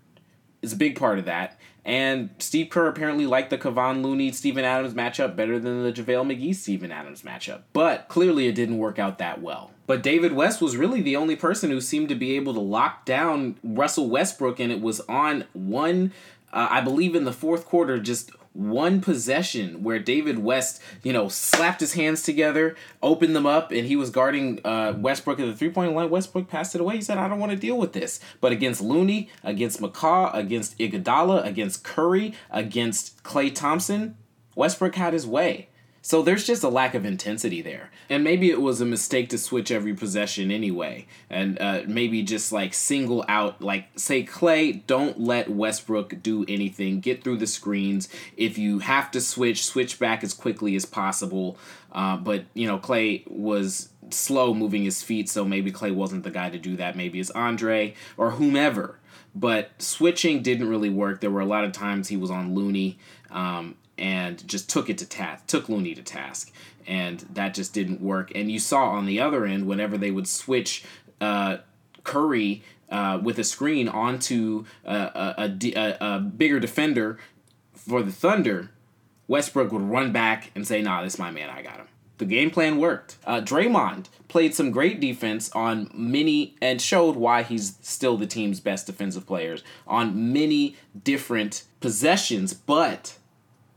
is 0.62 0.72
a 0.72 0.76
big 0.76 0.96
part 0.96 1.18
of 1.18 1.24
that. 1.24 1.58
And 1.84 2.30
Steve 2.38 2.70
Kerr 2.70 2.86
apparently 2.86 3.26
liked 3.26 3.50
the 3.50 3.58
Kevon 3.58 4.02
Looney 4.02 4.30
Steven 4.30 4.64
Adams 4.64 4.94
matchup 4.94 5.34
better 5.34 5.58
than 5.58 5.82
the 5.82 5.92
JaVale 5.92 6.26
McGee 6.26 6.54
Steven 6.54 6.92
Adams 6.92 7.22
matchup. 7.22 7.62
But 7.72 8.08
clearly 8.08 8.46
it 8.46 8.54
didn't 8.54 8.78
work 8.78 8.98
out 8.98 9.18
that 9.18 9.40
well. 9.40 9.72
But 9.86 10.02
David 10.02 10.32
West 10.32 10.60
was 10.60 10.76
really 10.76 11.00
the 11.00 11.16
only 11.16 11.34
person 11.34 11.70
who 11.70 11.80
seemed 11.80 12.10
to 12.10 12.14
be 12.14 12.36
able 12.36 12.54
to 12.54 12.60
lock 12.60 13.04
down 13.04 13.56
Russell 13.64 14.08
Westbrook, 14.08 14.60
and 14.60 14.70
it 14.70 14.82
was 14.82 15.00
on 15.08 15.46
one, 15.54 16.12
uh, 16.52 16.68
I 16.70 16.82
believe, 16.82 17.16
in 17.16 17.24
the 17.24 17.32
fourth 17.32 17.64
quarter, 17.64 17.98
just 17.98 18.30
one 18.58 19.00
possession 19.00 19.84
where 19.84 20.00
David 20.00 20.40
West, 20.40 20.82
you 21.04 21.12
know, 21.12 21.28
slapped 21.28 21.80
his 21.80 21.92
hands 21.92 22.22
together, 22.22 22.74
opened 23.00 23.36
them 23.36 23.46
up, 23.46 23.70
and 23.70 23.86
he 23.86 23.94
was 23.94 24.10
guarding 24.10 24.60
uh, 24.64 24.94
Westbrook 24.98 25.38
at 25.38 25.46
the 25.46 25.54
three 25.54 25.70
point 25.70 25.94
line. 25.94 26.10
Westbrook 26.10 26.48
passed 26.48 26.74
it 26.74 26.80
away. 26.80 26.96
He 26.96 27.02
said, 27.02 27.18
I 27.18 27.28
don't 27.28 27.38
want 27.38 27.52
to 27.52 27.56
deal 27.56 27.78
with 27.78 27.92
this. 27.92 28.18
But 28.40 28.50
against 28.50 28.80
Looney, 28.80 29.30
against 29.44 29.80
McCaw, 29.80 30.34
against 30.34 30.76
Iguodala, 30.78 31.46
against 31.46 31.84
Curry, 31.84 32.34
against 32.50 33.22
Klay 33.22 33.54
Thompson, 33.54 34.16
Westbrook 34.56 34.96
had 34.96 35.12
his 35.12 35.26
way. 35.26 35.68
So 36.02 36.22
there's 36.22 36.46
just 36.46 36.64
a 36.64 36.68
lack 36.68 36.94
of 36.94 37.04
intensity 37.04 37.62
there. 37.62 37.90
And 38.10 38.24
maybe 38.24 38.50
it 38.50 38.60
was 38.60 38.80
a 38.80 38.86
mistake 38.86 39.28
to 39.30 39.38
switch 39.38 39.70
every 39.70 39.94
possession 39.94 40.50
anyway. 40.50 41.06
And 41.28 41.60
uh, 41.60 41.82
maybe 41.86 42.22
just 42.22 42.52
like 42.52 42.72
single 42.72 43.24
out, 43.28 43.60
like 43.60 43.88
say, 43.96 44.24
Klay, 44.24 44.86
don't 44.86 45.20
let 45.20 45.50
Westbrook 45.50 46.22
do 46.22 46.44
anything. 46.48 47.00
Get 47.00 47.22
through 47.22 47.36
the 47.36 47.46
screens. 47.46 48.08
If 48.36 48.56
you 48.56 48.78
have 48.78 49.10
to 49.10 49.20
switch, 49.20 49.64
switch 49.64 49.98
back 49.98 50.24
as 50.24 50.32
quickly 50.32 50.74
as 50.74 50.86
possible. 50.86 51.58
Uh, 51.92 52.16
but, 52.16 52.44
you 52.54 52.66
know, 52.66 52.78
Klay 52.78 53.30
was 53.30 53.90
slow 54.10 54.54
moving 54.54 54.84
his 54.84 55.02
feet, 55.02 55.28
so 55.28 55.44
maybe 55.44 55.70
Klay 55.70 55.94
wasn't 55.94 56.24
the 56.24 56.30
guy 56.30 56.48
to 56.48 56.58
do 56.58 56.76
that. 56.76 56.96
Maybe 56.96 57.20
it's 57.20 57.30
Andre 57.30 57.94
or 58.16 58.32
whomever. 58.32 58.98
But 59.34 59.70
switching 59.78 60.42
didn't 60.42 60.68
really 60.68 60.90
work. 60.90 61.20
There 61.20 61.30
were 61.30 61.40
a 61.40 61.46
lot 61.46 61.64
of 61.64 61.72
times 61.72 62.08
he 62.08 62.16
was 62.16 62.30
on 62.30 62.54
Looney. 62.54 62.98
Um, 63.30 63.76
and 63.98 64.46
just 64.46 64.70
took 64.70 64.88
it 64.88 64.98
to 64.98 65.06
task, 65.06 65.46
took 65.46 65.68
Looney 65.68 65.94
to 65.94 66.02
task, 66.02 66.52
and 66.88 67.21
that 67.35 67.54
just 67.54 67.73
didn't 67.75 68.00
work. 68.00 68.33
And 68.35 68.50
you 68.50 68.59
saw 68.59 68.90
on 68.90 69.07
the 69.07 69.21
other 69.21 69.45
end, 69.45 69.66
whenever 69.66 69.97
they 69.97 70.11
would 70.11 70.26
switch 70.26 70.83
uh, 71.21 71.59
Curry 72.02 72.62
uh, 72.90 73.21
with 73.23 73.38
a 73.38 73.45
screen 73.45 73.88
onto 73.88 74.64
a, 74.85 74.95
a, 74.95 75.59
a, 75.76 75.97
a, 76.00 76.21
bigger 76.21 76.59
defender 76.59 77.18
for 77.75 78.02
the 78.02 78.11
Thunder, 78.11 78.71
Westbrook 79.26 79.71
would 79.71 79.83
run 79.83 80.11
back 80.11 80.50
and 80.54 80.66
say, 80.66 80.80
"Nah, 80.80 81.02
this 81.02 81.14
is 81.14 81.18
my 81.18 81.30
man. 81.30 81.50
I 81.50 81.62
got 81.62 81.76
him." 81.76 81.88
The 82.16 82.25
game 82.25 82.50
plan 82.50 82.78
worked. 82.78 83.16
Uh, 83.25 83.40
Draymond 83.40 84.07
played 84.26 84.54
some 84.54 84.71
great 84.71 85.00
defense 85.00 85.50
on 85.52 85.90
many 85.95 86.57
and 86.61 86.80
showed 86.80 87.14
why 87.14 87.42
he's 87.42 87.76
still 87.80 88.16
the 88.16 88.26
team's 88.26 88.59
best 88.59 88.87
defensive 88.87 89.26
players 89.26 89.62
on 89.87 90.33
many 90.33 90.76
different 91.04 91.64
possessions, 91.80 92.54
but 92.54 93.18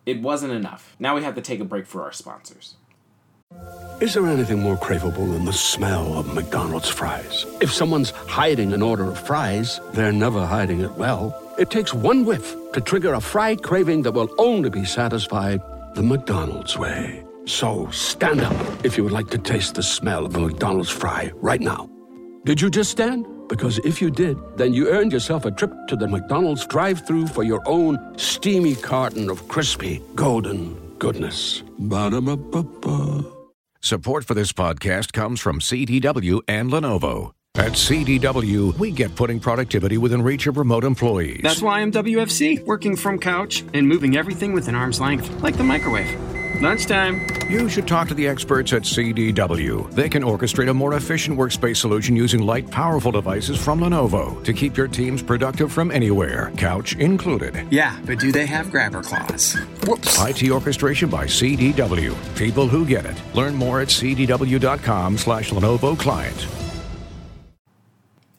it 0.05 0.21
wasn't 0.21 0.53
enough. 0.53 0.95
Now 0.99 1.15
we 1.15 1.23
have 1.23 1.35
to 1.35 1.41
take 1.41 1.59
a 1.59 1.65
break 1.65 1.85
for 1.85 2.01
our 2.01 2.11
sponsors. 2.11 2.75
Is 4.01 4.15
there 4.15 4.25
anything 4.25 4.59
more 4.59 4.77
craveable 4.77 5.31
than 5.31 5.45
the 5.45 5.53
smell 5.53 6.17
of 6.17 6.33
McDonald's 6.33 6.89
fries? 6.89 7.45
If 7.61 7.71
someone's 7.71 8.09
hiding 8.09 8.73
an 8.73 8.81
order 8.81 9.03
of 9.03 9.19
fries, 9.19 9.79
they're 9.93 10.11
never 10.11 10.43
hiding 10.43 10.81
it 10.81 10.93
well. 10.93 11.39
It 11.59 11.69
takes 11.69 11.93
one 11.93 12.25
whiff 12.25 12.55
to 12.73 12.81
trigger 12.81 13.13
a 13.13 13.21
fry 13.21 13.55
craving 13.55 14.01
that 14.01 14.13
will 14.13 14.33
only 14.39 14.71
be 14.71 14.85
satisfied 14.85 15.61
the 15.93 16.01
McDonald's 16.01 16.79
way. 16.79 17.23
So 17.45 17.91
stand 17.91 18.41
up 18.41 18.55
if 18.83 18.97
you 18.97 19.03
would 19.03 19.13
like 19.13 19.29
to 19.29 19.37
taste 19.37 19.75
the 19.75 19.83
smell 19.83 20.25
of 20.25 20.35
a 20.35 20.39
McDonald's 20.39 20.89
fry 20.89 21.31
right 21.35 21.61
now. 21.61 21.87
Did 22.43 22.59
you 22.59 22.71
just 22.71 22.89
stand? 22.89 23.27
Because 23.49 23.77
if 23.85 24.01
you 24.01 24.09
did, 24.09 24.35
then 24.57 24.73
you 24.73 24.89
earned 24.89 25.11
yourself 25.11 25.45
a 25.45 25.51
trip 25.51 25.71
to 25.89 25.95
the 25.95 26.07
McDonald's 26.07 26.65
drive 26.65 27.05
through 27.05 27.27
for 27.27 27.43
your 27.43 27.61
own 27.67 27.99
steamy 28.17 28.73
carton 28.73 29.29
of 29.29 29.47
crispy, 29.47 30.01
golden 30.15 30.73
goodness. 30.97 31.61
Ba-da-ba-ba-ba. 31.77 33.40
Support 33.83 34.25
for 34.25 34.35
this 34.35 34.53
podcast 34.53 35.11
comes 35.11 35.39
from 35.39 35.59
CDW 35.59 36.41
and 36.47 36.69
Lenovo. 36.69 37.31
At 37.55 37.71
CDW, 37.71 38.77
we 38.77 38.91
get 38.91 39.15
putting 39.15 39.39
productivity 39.39 39.97
within 39.97 40.21
reach 40.21 40.45
of 40.45 40.57
remote 40.57 40.83
employees. 40.83 41.41
That's 41.41 41.63
why 41.63 41.79
I'm 41.81 41.91
WFC, 41.91 42.63
working 42.65 42.95
from 42.95 43.17
couch 43.17 43.63
and 43.73 43.87
moving 43.87 44.17
everything 44.17 44.53
within 44.53 44.75
arm's 44.75 45.01
length, 45.01 45.41
like 45.41 45.57
the 45.57 45.63
microwave. 45.63 46.15
Lunchtime. 46.61 47.25
You 47.49 47.67
should 47.67 47.87
talk 47.87 48.07
to 48.09 48.13
the 48.13 48.27
experts 48.27 48.71
at 48.71 48.83
CDW. 48.83 49.91
They 49.93 50.07
can 50.07 50.21
orchestrate 50.21 50.69
a 50.69 50.73
more 50.73 50.93
efficient 50.93 51.35
workspace 51.35 51.77
solution 51.77 52.15
using 52.15 52.45
light, 52.45 52.69
powerful 52.69 53.11
devices 53.11 53.59
from 53.59 53.79
Lenovo 53.79 54.43
to 54.43 54.53
keep 54.53 54.77
your 54.77 54.87
teams 54.87 55.23
productive 55.23 55.71
from 55.71 55.89
anywhere, 55.89 56.51
couch 56.57 56.95
included. 56.97 57.65
Yeah, 57.71 57.99
but 58.05 58.19
do 58.19 58.31
they 58.31 58.45
have 58.45 58.69
grabber 58.69 59.01
claws? 59.01 59.55
Whoops. 59.87 60.21
IT 60.21 60.51
orchestration 60.51 61.09
by 61.09 61.25
CDW. 61.25 62.15
People 62.37 62.67
who 62.67 62.85
get 62.85 63.07
it. 63.07 63.19
Learn 63.33 63.55
more 63.55 63.81
at 63.81 63.87
cdw.com 63.87 65.17
slash 65.17 65.49
Lenovo 65.49 65.97
client. 65.97 66.47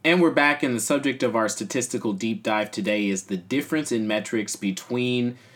And 0.04 0.22
we're 0.22 0.30
back, 0.30 0.62
and 0.62 0.76
the 0.76 0.80
subject 0.80 1.24
of 1.24 1.34
our 1.34 1.48
statistical 1.48 2.12
deep 2.12 2.44
dive 2.44 2.70
today 2.70 3.08
is 3.08 3.24
the 3.24 3.36
difference 3.36 3.90
in 3.90 4.06
metrics 4.06 4.54
between– 4.54 5.38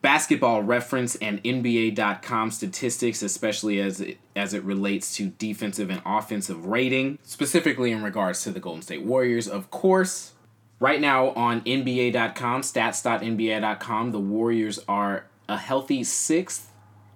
basketball 0.00 0.62
reference 0.62 1.16
and 1.16 1.42
NBA.com 1.42 2.50
statistics, 2.50 3.22
especially 3.22 3.80
as 3.80 4.00
it 4.00 4.18
as 4.36 4.54
it 4.54 4.62
relates 4.62 5.16
to 5.16 5.28
defensive 5.30 5.90
and 5.90 6.00
offensive 6.06 6.66
rating, 6.66 7.18
specifically 7.22 7.90
in 7.90 8.02
regards 8.02 8.42
to 8.44 8.50
the 8.50 8.60
Golden 8.60 8.82
State 8.82 9.02
Warriors. 9.02 9.48
Of 9.48 9.70
course, 9.70 10.32
right 10.78 11.00
now 11.00 11.30
on 11.30 11.60
NBA.com, 11.62 12.62
stats.nba.com, 12.62 14.12
the 14.12 14.20
Warriors 14.20 14.78
are 14.88 15.26
a 15.48 15.56
healthy 15.56 16.04
sixth 16.04 16.70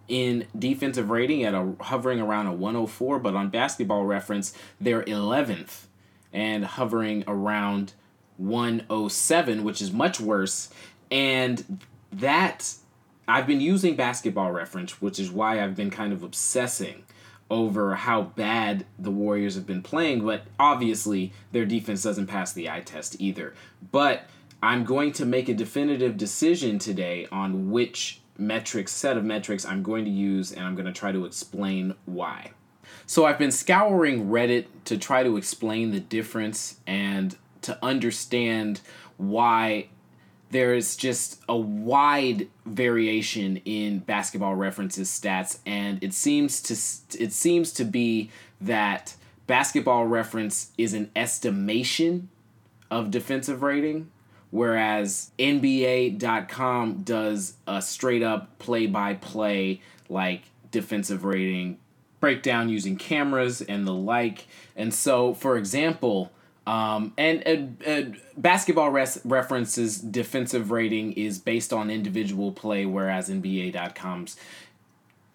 in 0.08 0.46
defensive 0.58 1.10
rating 1.10 1.44
at 1.44 1.54
a 1.54 1.74
hovering 1.80 2.20
around 2.20 2.46
a 2.46 2.52
104, 2.52 3.18
but 3.20 3.34
on 3.34 3.50
basketball 3.50 4.04
reference, 4.04 4.52
they're 4.80 5.02
11th 5.04 5.86
and 6.32 6.64
hovering 6.64 7.22
around 7.26 7.92
107, 8.36 9.62
which 9.62 9.80
is 9.80 9.92
much 9.92 10.20
worse. 10.20 10.70
And 11.10 11.80
that 12.12 12.74
I've 13.26 13.46
been 13.46 13.60
using 13.60 13.96
basketball 13.96 14.52
reference, 14.52 15.00
which 15.00 15.18
is 15.18 15.30
why 15.30 15.62
I've 15.62 15.76
been 15.76 15.90
kind 15.90 16.12
of 16.12 16.22
obsessing 16.22 17.04
over 17.50 17.94
how 17.94 18.22
bad 18.22 18.86
the 18.98 19.10
Warriors 19.10 19.54
have 19.56 19.66
been 19.66 19.82
playing, 19.82 20.24
but 20.24 20.44
obviously 20.58 21.32
their 21.52 21.66
defense 21.66 22.02
doesn't 22.02 22.26
pass 22.26 22.52
the 22.52 22.70
eye 22.70 22.80
test 22.80 23.16
either. 23.18 23.54
But 23.90 24.26
I'm 24.62 24.84
going 24.84 25.12
to 25.12 25.26
make 25.26 25.48
a 25.48 25.54
definitive 25.54 26.16
decision 26.16 26.78
today 26.78 27.26
on 27.30 27.70
which 27.70 28.20
metrics, 28.38 28.92
set 28.92 29.16
of 29.16 29.24
metrics 29.24 29.66
I'm 29.66 29.82
going 29.82 30.04
to 30.04 30.10
use, 30.10 30.52
and 30.52 30.64
I'm 30.64 30.74
going 30.74 30.86
to 30.86 30.92
try 30.92 31.12
to 31.12 31.26
explain 31.26 31.94
why. 32.06 32.52
So 33.06 33.26
I've 33.26 33.38
been 33.38 33.50
scouring 33.50 34.28
Reddit 34.28 34.66
to 34.86 34.96
try 34.96 35.22
to 35.22 35.36
explain 35.36 35.90
the 35.90 36.00
difference 36.00 36.80
and 36.86 37.36
to 37.62 37.78
understand 37.82 38.80
why 39.18 39.88
there's 40.52 40.96
just 40.96 41.40
a 41.48 41.56
wide 41.56 42.46
variation 42.66 43.56
in 43.64 43.98
basketball 44.00 44.54
references 44.54 45.08
stats 45.08 45.58
and 45.64 46.02
it 46.04 46.12
seems 46.12 46.60
to 46.60 46.74
it 47.22 47.32
seems 47.32 47.72
to 47.72 47.84
be 47.84 48.30
that 48.60 49.16
basketball 49.46 50.06
reference 50.06 50.70
is 50.76 50.92
an 50.92 51.10
estimation 51.16 52.28
of 52.90 53.10
defensive 53.10 53.62
rating 53.62 54.10
whereas 54.50 55.30
nba.com 55.38 57.02
does 57.02 57.54
a 57.66 57.80
straight 57.80 58.22
up 58.22 58.58
play 58.58 58.86
by 58.86 59.14
play 59.14 59.80
like 60.10 60.42
defensive 60.70 61.24
rating 61.24 61.78
breakdown 62.22 62.68
using 62.68 62.96
cameras 62.96 63.60
and 63.60 63.84
the 63.84 63.92
like. 63.92 64.46
And 64.76 64.94
so 64.94 65.34
for 65.34 65.56
example 65.58 66.30
um, 66.66 67.12
and 67.18 67.76
uh, 67.86 68.16
basketball 68.36 68.90
res- 68.90 69.20
references 69.24 69.98
defensive 69.98 70.70
rating 70.70 71.12
is 71.12 71.38
based 71.38 71.72
on 71.72 71.90
individual 71.90 72.52
play, 72.52 72.86
whereas 72.86 73.28
NBA.com's 73.28 74.36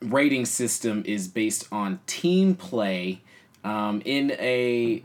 rating 0.01 0.45
system 0.45 1.03
is 1.05 1.27
based 1.27 1.67
on 1.71 1.99
team 2.07 2.55
play 2.55 3.21
um, 3.63 4.01
in 4.05 4.31
a 4.33 5.03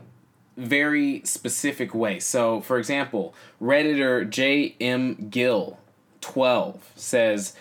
very 0.55 1.21
specific 1.25 1.93
way. 1.93 2.19
So, 2.19 2.61
for 2.61 2.77
example, 2.77 3.33
Redditor 3.61 4.29
J.M. 4.29 5.29
Gill 5.29 5.79
12 6.21 6.91
says, 6.95 7.53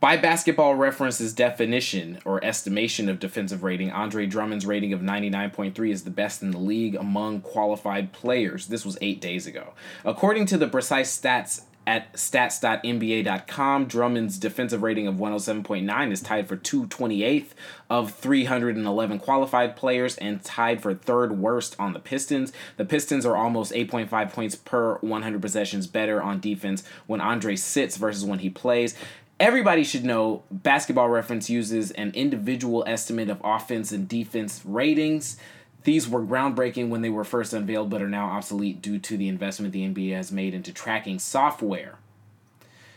by 0.00 0.16
basketball 0.16 0.74
reference's 0.74 1.34
definition 1.34 2.18
or 2.24 2.42
estimation 2.42 3.08
of 3.10 3.18
defensive 3.20 3.62
rating, 3.62 3.90
Andre 3.90 4.26
Drummond's 4.26 4.64
rating 4.64 4.94
of 4.94 5.00
99.3 5.00 5.90
is 5.90 6.04
the 6.04 6.10
best 6.10 6.42
in 6.42 6.52
the 6.52 6.58
league 6.58 6.94
among 6.94 7.42
qualified 7.42 8.12
players. 8.12 8.68
This 8.68 8.84
was 8.84 8.96
eight 9.02 9.20
days 9.20 9.46
ago. 9.46 9.74
According 10.04 10.46
to 10.46 10.56
the 10.56 10.68
precise 10.68 11.16
stats 11.16 11.62
At 11.86 12.12
stats.nba.com, 12.12 13.86
Drummond's 13.86 14.38
defensive 14.38 14.82
rating 14.82 15.06
of 15.06 15.16
107.9 15.16 16.12
is 16.12 16.20
tied 16.20 16.46
for 16.46 16.56
228th 16.56 17.48
of 17.88 18.12
311 18.12 19.18
qualified 19.18 19.76
players 19.76 20.16
and 20.18 20.44
tied 20.44 20.80
for 20.82 20.94
third 20.94 21.38
worst 21.38 21.74
on 21.78 21.92
the 21.92 21.98
Pistons. 21.98 22.52
The 22.76 22.84
Pistons 22.84 23.26
are 23.26 23.36
almost 23.36 23.72
8.5 23.72 24.32
points 24.32 24.54
per 24.54 24.98
100 24.98 25.42
possessions 25.42 25.86
better 25.86 26.22
on 26.22 26.38
defense 26.38 26.84
when 27.06 27.20
Andre 27.20 27.56
sits 27.56 27.96
versus 27.96 28.24
when 28.24 28.38
he 28.40 28.50
plays. 28.50 28.94
Everybody 29.40 29.84
should 29.84 30.04
know 30.04 30.42
basketball 30.50 31.08
reference 31.08 31.48
uses 31.48 31.90
an 31.92 32.12
individual 32.14 32.84
estimate 32.86 33.30
of 33.30 33.40
offense 33.42 33.90
and 33.90 34.06
defense 34.06 34.60
ratings. 34.66 35.38
These 35.84 36.06
were 36.06 36.20
groundbreaking 36.20 36.90
when 36.90 37.00
they 37.00 37.08
were 37.08 37.24
first 37.24 37.54
unveiled, 37.54 37.88
but 37.88 38.02
are 38.02 38.08
now 38.08 38.26
obsolete 38.26 38.82
due 38.82 38.98
to 38.98 39.16
the 39.16 39.28
investment 39.28 39.72
the 39.72 39.88
NBA 39.88 40.14
has 40.14 40.30
made 40.30 40.52
into 40.52 40.74
tracking 40.74 41.18
software. 41.18 41.94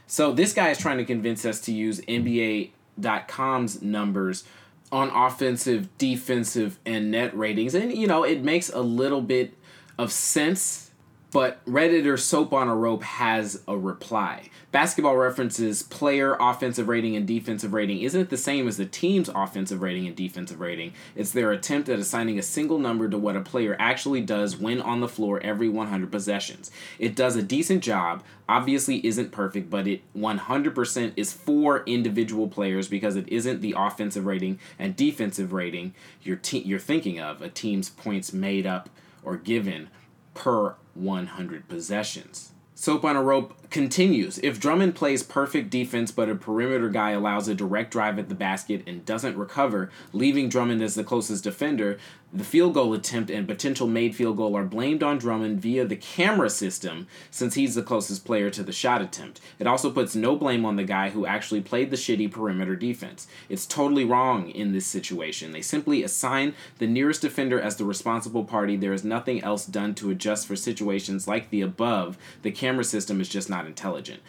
So, 0.05 0.33
this 0.33 0.51
guy 0.51 0.69
is 0.69 0.77
trying 0.77 0.97
to 0.97 1.05
convince 1.05 1.45
us 1.45 1.61
to 1.61 1.71
use 1.71 2.01
NBA.com's 2.01 3.81
numbers 3.81 4.43
on 4.91 5.09
offensive, 5.11 5.97
defensive, 5.97 6.77
and 6.85 7.09
net 7.09 7.35
ratings. 7.37 7.73
And, 7.73 7.95
you 7.95 8.05
know, 8.05 8.23
it 8.23 8.43
makes 8.43 8.69
a 8.69 8.81
little 8.81 9.21
bit 9.21 9.53
of 9.97 10.11
sense, 10.11 10.91
but 11.33 11.65
Redditor 11.65 12.19
Soap 12.19 12.53
on 12.53 12.69
a 12.69 12.75
Rope 12.75 13.01
has 13.01 13.63
a 13.67 13.75
reply. 13.75 14.49
Basketball 14.71 15.17
References 15.17 15.81
player 15.81 16.37
offensive 16.39 16.87
rating 16.87 17.15
and 17.15 17.27
defensive 17.27 17.73
rating 17.73 18.01
isn't 18.01 18.29
the 18.29 18.37
same 18.37 18.67
as 18.67 18.77
the 18.77 18.85
team's 18.85 19.29
offensive 19.29 19.81
rating 19.81 20.05
and 20.05 20.15
defensive 20.15 20.59
rating. 20.59 20.93
It's 21.15 21.31
their 21.31 21.51
attempt 21.51 21.89
at 21.89 21.97
assigning 21.97 22.37
a 22.37 22.43
single 22.43 22.77
number 22.77 23.09
to 23.09 23.17
what 23.17 23.35
a 23.35 23.41
player 23.41 23.75
actually 23.79 24.21
does 24.21 24.57
when 24.57 24.79
on 24.79 24.99
the 24.99 25.07
floor 25.07 25.39
every 25.41 25.69
100 25.69 26.11
possessions. 26.11 26.69
It 26.99 27.15
does 27.15 27.35
a 27.35 27.41
decent 27.41 27.83
job, 27.83 28.23
obviously 28.47 29.05
isn't 29.05 29.31
perfect, 29.31 29.71
but 29.71 29.87
it 29.87 30.01
100% 30.15 31.13
is 31.15 31.33
for 31.33 31.83
individual 31.87 32.47
players 32.47 32.87
because 32.87 33.15
it 33.15 33.27
isn't 33.27 33.61
the 33.61 33.73
offensive 33.75 34.27
rating 34.27 34.59
and 34.77 34.95
defensive 34.95 35.51
rating 35.51 35.95
you're, 36.21 36.37
te- 36.37 36.59
you're 36.59 36.79
thinking 36.79 37.19
of, 37.19 37.41
a 37.41 37.49
team's 37.49 37.89
points 37.89 38.33
made 38.33 38.67
up 38.67 38.89
or 39.23 39.35
given 39.35 39.89
per 40.35 40.75
100 40.95 41.67
possessions. 41.67 42.51
Soap 42.75 43.05
on 43.05 43.15
a 43.15 43.23
Rope 43.23 43.62
continues. 43.73 44.37
If 44.37 44.59
Drummond 44.59 44.95
plays 44.95 45.23
perfect 45.23 45.71
defense, 45.71 46.11
but 46.11 46.29
a 46.29 46.35
perimeter 46.35 46.89
guy 46.89 47.11
allows 47.11 47.47
a 47.47 47.55
direct 47.55 47.91
drive 47.91 48.19
at 48.19 48.29
the 48.29 48.35
basket 48.35 48.83
and 48.87 49.03
doesn't 49.03 49.35
recover, 49.35 49.89
leaving 50.13 50.47
Drummond 50.47 50.81
as 50.81 50.93
the 50.95 51.03
closest 51.03 51.43
defender, 51.43 51.97
the 52.35 52.43
field 52.43 52.73
goal 52.73 52.95
attempt 52.95 53.29
and 53.29 53.47
potential 53.47 53.85
made 53.85 54.15
field 54.15 54.37
goal 54.37 54.57
are 54.57 54.63
blamed 54.63 55.03
on 55.03 55.19
Drummond 55.19 55.61
via 55.61 55.85
the 55.85 55.95
camera 55.95 56.49
system 56.49 57.05
since 57.29 57.53
he's 57.53 57.75
the 57.75 57.83
closest 57.83 58.25
player 58.25 58.49
to 58.49 58.63
the 58.63 58.71
shot 58.71 59.03
attempt. 59.03 59.39
It 59.59 59.67
also 59.67 59.91
puts 59.91 60.15
no 60.15 60.35
blame 60.35 60.65
on 60.65 60.75
the 60.75 60.83
guy 60.83 61.11
who 61.11 61.27
actually 61.27 61.61
played 61.61 61.91
the 61.91 61.95
shitty 61.95 62.31
perimeter 62.31 62.75
defense. 62.75 63.27
It's 63.49 63.67
totally 63.67 64.03
wrong 64.03 64.49
in 64.49 64.73
this 64.73 64.87
situation. 64.87 65.51
They 65.51 65.61
simply 65.61 66.01
assign 66.01 66.55
the 66.79 66.87
nearest 66.87 67.21
defender 67.21 67.61
as 67.61 67.75
the 67.75 67.85
responsible 67.85 68.45
party. 68.45 68.77
There 68.77 68.93
is 68.93 69.03
nothing 69.03 69.43
else 69.43 69.67
done 69.67 69.93
to 69.95 70.09
adjust 70.09 70.47
for 70.47 70.55
situations 70.55 71.27
like 71.27 71.51
the 71.51 71.61
above. 71.61 72.17
The 72.41 72.51
camera 72.51 72.83
system 72.83 73.21
is 73.21 73.29
just 73.29 73.47
not 73.47 73.62
intelligent 73.65 74.21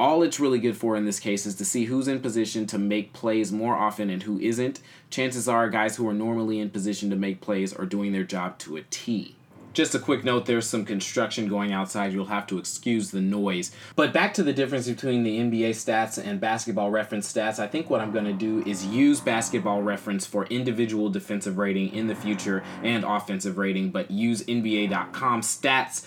all 0.00 0.22
it's 0.22 0.40
really 0.40 0.58
good 0.58 0.78
for 0.78 0.96
in 0.96 1.04
this 1.04 1.20
case 1.20 1.44
is 1.44 1.54
to 1.56 1.64
see 1.64 1.84
who's 1.84 2.08
in 2.08 2.20
position 2.20 2.66
to 2.66 2.78
make 2.78 3.12
plays 3.12 3.52
more 3.52 3.76
often 3.76 4.08
and 4.08 4.22
who 4.22 4.40
isn't. 4.40 4.80
Chances 5.10 5.46
are 5.46 5.68
guys 5.68 5.96
who 5.96 6.08
are 6.08 6.14
normally 6.14 6.58
in 6.58 6.70
position 6.70 7.10
to 7.10 7.16
make 7.16 7.42
plays 7.42 7.74
are 7.74 7.84
doing 7.84 8.10
their 8.10 8.24
job 8.24 8.58
to 8.60 8.76
a 8.76 8.82
T. 8.88 9.36
Just 9.72 9.94
a 9.94 10.00
quick 10.00 10.24
note 10.24 10.46
there's 10.46 10.66
some 10.66 10.84
construction 10.84 11.48
going 11.48 11.70
outside. 11.70 12.12
You'll 12.12 12.24
have 12.26 12.46
to 12.48 12.58
excuse 12.58 13.10
the 13.10 13.20
noise. 13.20 13.70
But 13.94 14.12
back 14.12 14.34
to 14.34 14.42
the 14.42 14.52
difference 14.52 14.88
between 14.88 15.22
the 15.22 15.38
NBA 15.38 15.70
stats 15.70 16.20
and 16.22 16.40
basketball 16.40 16.90
reference 16.90 17.32
stats. 17.32 17.60
I 17.60 17.68
think 17.68 17.88
what 17.88 18.00
I'm 18.00 18.10
going 18.10 18.24
to 18.24 18.32
do 18.32 18.68
is 18.68 18.86
use 18.86 19.20
basketball 19.20 19.82
reference 19.82 20.26
for 20.26 20.46
individual 20.46 21.08
defensive 21.08 21.58
rating 21.58 21.94
in 21.94 22.08
the 22.08 22.16
future 22.16 22.64
and 22.82 23.04
offensive 23.04 23.58
rating, 23.58 23.90
but 23.90 24.10
use 24.10 24.42
NBA.com 24.44 25.42
stats 25.42 26.06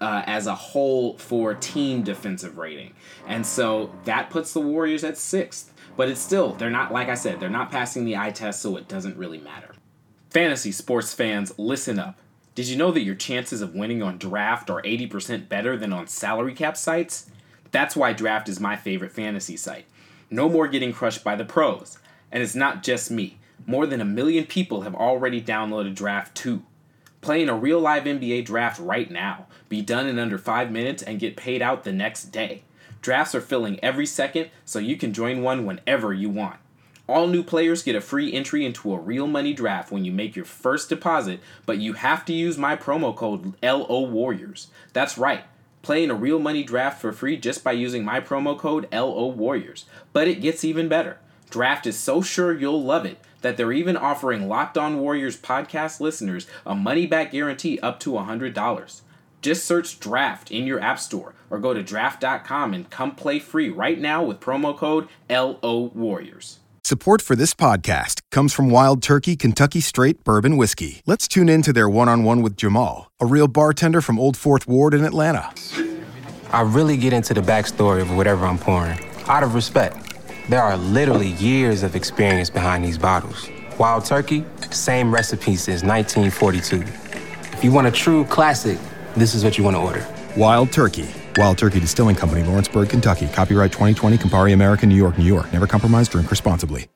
uh, 0.00 0.22
as 0.26 0.46
a 0.46 0.54
whole 0.54 1.16
for 1.18 1.54
team 1.54 2.02
defensive 2.02 2.58
rating. 2.58 2.92
And 3.26 3.44
so 3.46 3.92
that 4.04 4.30
puts 4.30 4.52
the 4.52 4.60
Warriors 4.60 5.04
at 5.04 5.16
sixth. 5.16 5.72
But 5.96 6.08
it's 6.10 6.20
still, 6.20 6.52
they're 6.52 6.68
not, 6.68 6.92
like 6.92 7.08
I 7.08 7.14
said, 7.14 7.40
they're 7.40 7.48
not 7.48 7.70
passing 7.70 8.04
the 8.04 8.16
eye 8.18 8.30
test, 8.30 8.60
so 8.60 8.76
it 8.76 8.86
doesn't 8.86 9.16
really 9.16 9.38
matter. 9.38 9.74
Fantasy 10.28 10.70
sports 10.70 11.14
fans, 11.14 11.58
listen 11.58 11.98
up. 11.98 12.18
Did 12.54 12.68
you 12.68 12.76
know 12.76 12.90
that 12.90 13.02
your 13.02 13.14
chances 13.14 13.62
of 13.62 13.74
winning 13.74 14.02
on 14.02 14.18
draft 14.18 14.68
are 14.68 14.82
80% 14.82 15.48
better 15.48 15.76
than 15.76 15.92
on 15.92 16.06
salary 16.06 16.54
cap 16.54 16.76
sites? 16.76 17.30
That's 17.70 17.96
why 17.96 18.12
draft 18.12 18.48
is 18.48 18.60
my 18.60 18.76
favorite 18.76 19.12
fantasy 19.12 19.56
site. 19.56 19.86
No 20.30 20.48
more 20.48 20.68
getting 20.68 20.92
crushed 20.92 21.24
by 21.24 21.36
the 21.36 21.44
pros. 21.44 21.98
And 22.30 22.42
it's 22.42 22.54
not 22.54 22.82
just 22.82 23.10
me. 23.10 23.38
More 23.66 23.86
than 23.86 24.00
a 24.00 24.06
million 24.06 24.44
people 24.44 24.82
have 24.82 24.94
already 24.94 25.40
downloaded 25.40 25.94
Draft 25.94 26.34
2. 26.36 26.62
Playing 27.26 27.48
a 27.48 27.56
real 27.56 27.80
live 27.80 28.04
NBA 28.04 28.44
draft 28.44 28.78
right 28.78 29.10
now 29.10 29.46
be 29.68 29.82
done 29.82 30.06
in 30.06 30.16
under 30.16 30.38
five 30.38 30.70
minutes, 30.70 31.02
and 31.02 31.18
get 31.18 31.36
paid 31.36 31.60
out 31.60 31.82
the 31.82 31.90
next 31.90 32.26
day. 32.26 32.62
Drafts 33.02 33.34
are 33.34 33.40
filling 33.40 33.82
every 33.82 34.06
second, 34.06 34.48
so 34.64 34.78
you 34.78 34.96
can 34.96 35.12
join 35.12 35.42
one 35.42 35.66
whenever 35.66 36.14
you 36.14 36.30
want. 36.30 36.60
All 37.08 37.26
new 37.26 37.42
players 37.42 37.82
get 37.82 37.96
a 37.96 38.00
free 38.00 38.32
entry 38.32 38.64
into 38.64 38.94
a 38.94 39.00
real 39.00 39.26
money 39.26 39.52
draft 39.52 39.90
when 39.90 40.04
you 40.04 40.12
make 40.12 40.36
your 40.36 40.44
first 40.44 40.88
deposit, 40.88 41.40
but 41.64 41.78
you 41.78 41.94
have 41.94 42.24
to 42.26 42.32
use 42.32 42.56
my 42.56 42.76
promo 42.76 43.12
code 43.12 43.54
LO 43.60 44.02
Warriors. 44.02 44.68
That's 44.92 45.18
right. 45.18 45.42
Playing 45.82 46.12
a 46.12 46.14
real 46.14 46.38
money 46.38 46.62
draft 46.62 47.00
for 47.00 47.12
free 47.12 47.36
just 47.36 47.64
by 47.64 47.72
using 47.72 48.04
my 48.04 48.20
promo 48.20 48.56
code 48.56 48.86
LO 48.92 49.26
Warriors. 49.26 49.86
But 50.12 50.28
it 50.28 50.40
gets 50.40 50.62
even 50.62 50.86
better. 50.86 51.18
Draft 51.50 51.88
is 51.88 51.98
so 51.98 52.22
sure 52.22 52.56
you'll 52.56 52.84
love 52.84 53.04
it 53.04 53.18
that 53.42 53.56
they're 53.56 53.72
even 53.72 53.96
offering 53.96 54.48
Locked 54.48 54.78
On 54.78 54.98
Warriors 54.98 55.36
podcast 55.36 56.00
listeners 56.00 56.46
a 56.64 56.74
money 56.74 57.06
back 57.06 57.32
guarantee 57.32 57.78
up 57.80 58.00
to 58.00 58.12
$100. 58.12 59.00
Just 59.42 59.64
search 59.64 60.00
Draft 60.00 60.50
in 60.50 60.66
your 60.66 60.80
App 60.80 60.98
Store 60.98 61.34
or 61.50 61.58
go 61.58 61.72
to 61.72 61.82
draft.com 61.82 62.74
and 62.74 62.90
come 62.90 63.14
play 63.14 63.38
free 63.38 63.68
right 63.68 64.00
now 64.00 64.22
with 64.24 64.40
promo 64.40 64.76
code 64.76 65.08
LO 65.30 65.92
Warriors. 65.94 66.58
Support 66.84 67.20
for 67.20 67.34
this 67.34 67.52
podcast 67.52 68.20
comes 68.30 68.52
from 68.52 68.70
Wild 68.70 69.02
Turkey 69.02 69.34
Kentucky 69.34 69.80
Straight 69.80 70.22
Bourbon 70.22 70.56
Whiskey. 70.56 71.02
Let's 71.04 71.26
tune 71.26 71.48
in 71.48 71.62
to 71.62 71.72
their 71.72 71.88
one 71.88 72.08
on 72.08 72.22
one 72.22 72.42
with 72.42 72.56
Jamal, 72.56 73.10
a 73.20 73.26
real 73.26 73.48
bartender 73.48 74.00
from 74.00 74.20
Old 74.20 74.36
Fourth 74.36 74.68
Ward 74.68 74.94
in 74.94 75.04
Atlanta. 75.04 75.52
I 76.52 76.60
really 76.60 76.96
get 76.96 77.12
into 77.12 77.34
the 77.34 77.40
backstory 77.40 78.00
of 78.00 78.16
whatever 78.16 78.46
I'm 78.46 78.58
pouring 78.58 78.98
out 79.26 79.42
of 79.42 79.54
respect. 79.54 80.15
There 80.48 80.62
are 80.62 80.76
literally 80.76 81.30
years 81.30 81.82
of 81.82 81.96
experience 81.96 82.50
behind 82.50 82.84
these 82.84 82.96
bottles. 82.96 83.50
Wild 83.78 84.04
Turkey, 84.04 84.44
same 84.70 85.12
recipe 85.12 85.56
since 85.56 85.82
1942. 85.82 86.82
If 87.52 87.64
you 87.64 87.72
want 87.72 87.88
a 87.88 87.90
true 87.90 88.24
classic, 88.26 88.78
this 89.16 89.34
is 89.34 89.42
what 89.42 89.58
you 89.58 89.64
want 89.64 89.74
to 89.74 89.80
order. 89.80 90.06
Wild 90.36 90.70
Turkey. 90.70 91.08
Wild 91.36 91.58
Turkey 91.58 91.80
Distilling 91.80 92.14
Company, 92.14 92.44
Lawrenceburg, 92.44 92.90
Kentucky. 92.90 93.26
Copyright 93.26 93.72
2020, 93.72 94.18
Campari 94.18 94.52
American, 94.52 94.88
New 94.88 94.94
York, 94.94 95.18
New 95.18 95.24
York. 95.24 95.52
Never 95.52 95.66
compromise, 95.66 96.08
drink 96.08 96.30
responsibly. 96.30 96.88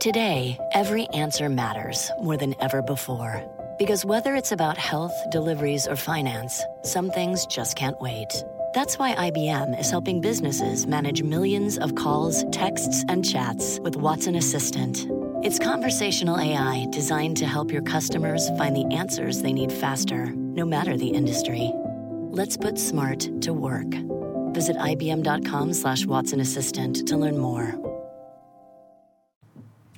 Today, 0.00 0.58
every 0.74 1.06
answer 1.10 1.48
matters 1.48 2.10
more 2.20 2.36
than 2.36 2.56
ever 2.60 2.82
before. 2.82 3.44
Because 3.78 4.04
whether 4.04 4.34
it's 4.34 4.50
about 4.50 4.76
health, 4.76 5.14
deliveries, 5.30 5.86
or 5.86 5.94
finance, 5.94 6.64
some 6.82 7.12
things 7.12 7.46
just 7.46 7.76
can't 7.76 8.00
wait. 8.00 8.42
That's 8.76 8.98
why 8.98 9.14
IBM 9.14 9.80
is 9.80 9.90
helping 9.90 10.20
businesses 10.20 10.86
manage 10.86 11.22
millions 11.22 11.78
of 11.78 11.94
calls, 11.94 12.44
texts, 12.52 13.06
and 13.08 13.24
chats 13.24 13.80
with 13.80 13.96
Watson 13.96 14.34
Assistant. 14.34 15.06
It's 15.42 15.58
conversational 15.58 16.38
AI 16.38 16.86
designed 16.90 17.38
to 17.38 17.46
help 17.46 17.72
your 17.72 17.80
customers 17.80 18.50
find 18.58 18.76
the 18.76 18.84
answers 18.94 19.40
they 19.40 19.54
need 19.54 19.72
faster, 19.72 20.26
no 20.26 20.66
matter 20.66 20.94
the 20.94 21.08
industry. 21.08 21.72
Let's 22.28 22.58
put 22.58 22.78
smart 22.78 23.20
to 23.40 23.54
work. 23.54 23.88
Visit 24.52 24.76
IBM.com 24.76 25.72
slash 25.72 26.04
Watson 26.04 26.40
Assistant 26.40 27.08
to 27.08 27.16
learn 27.16 27.38
more. 27.38 27.85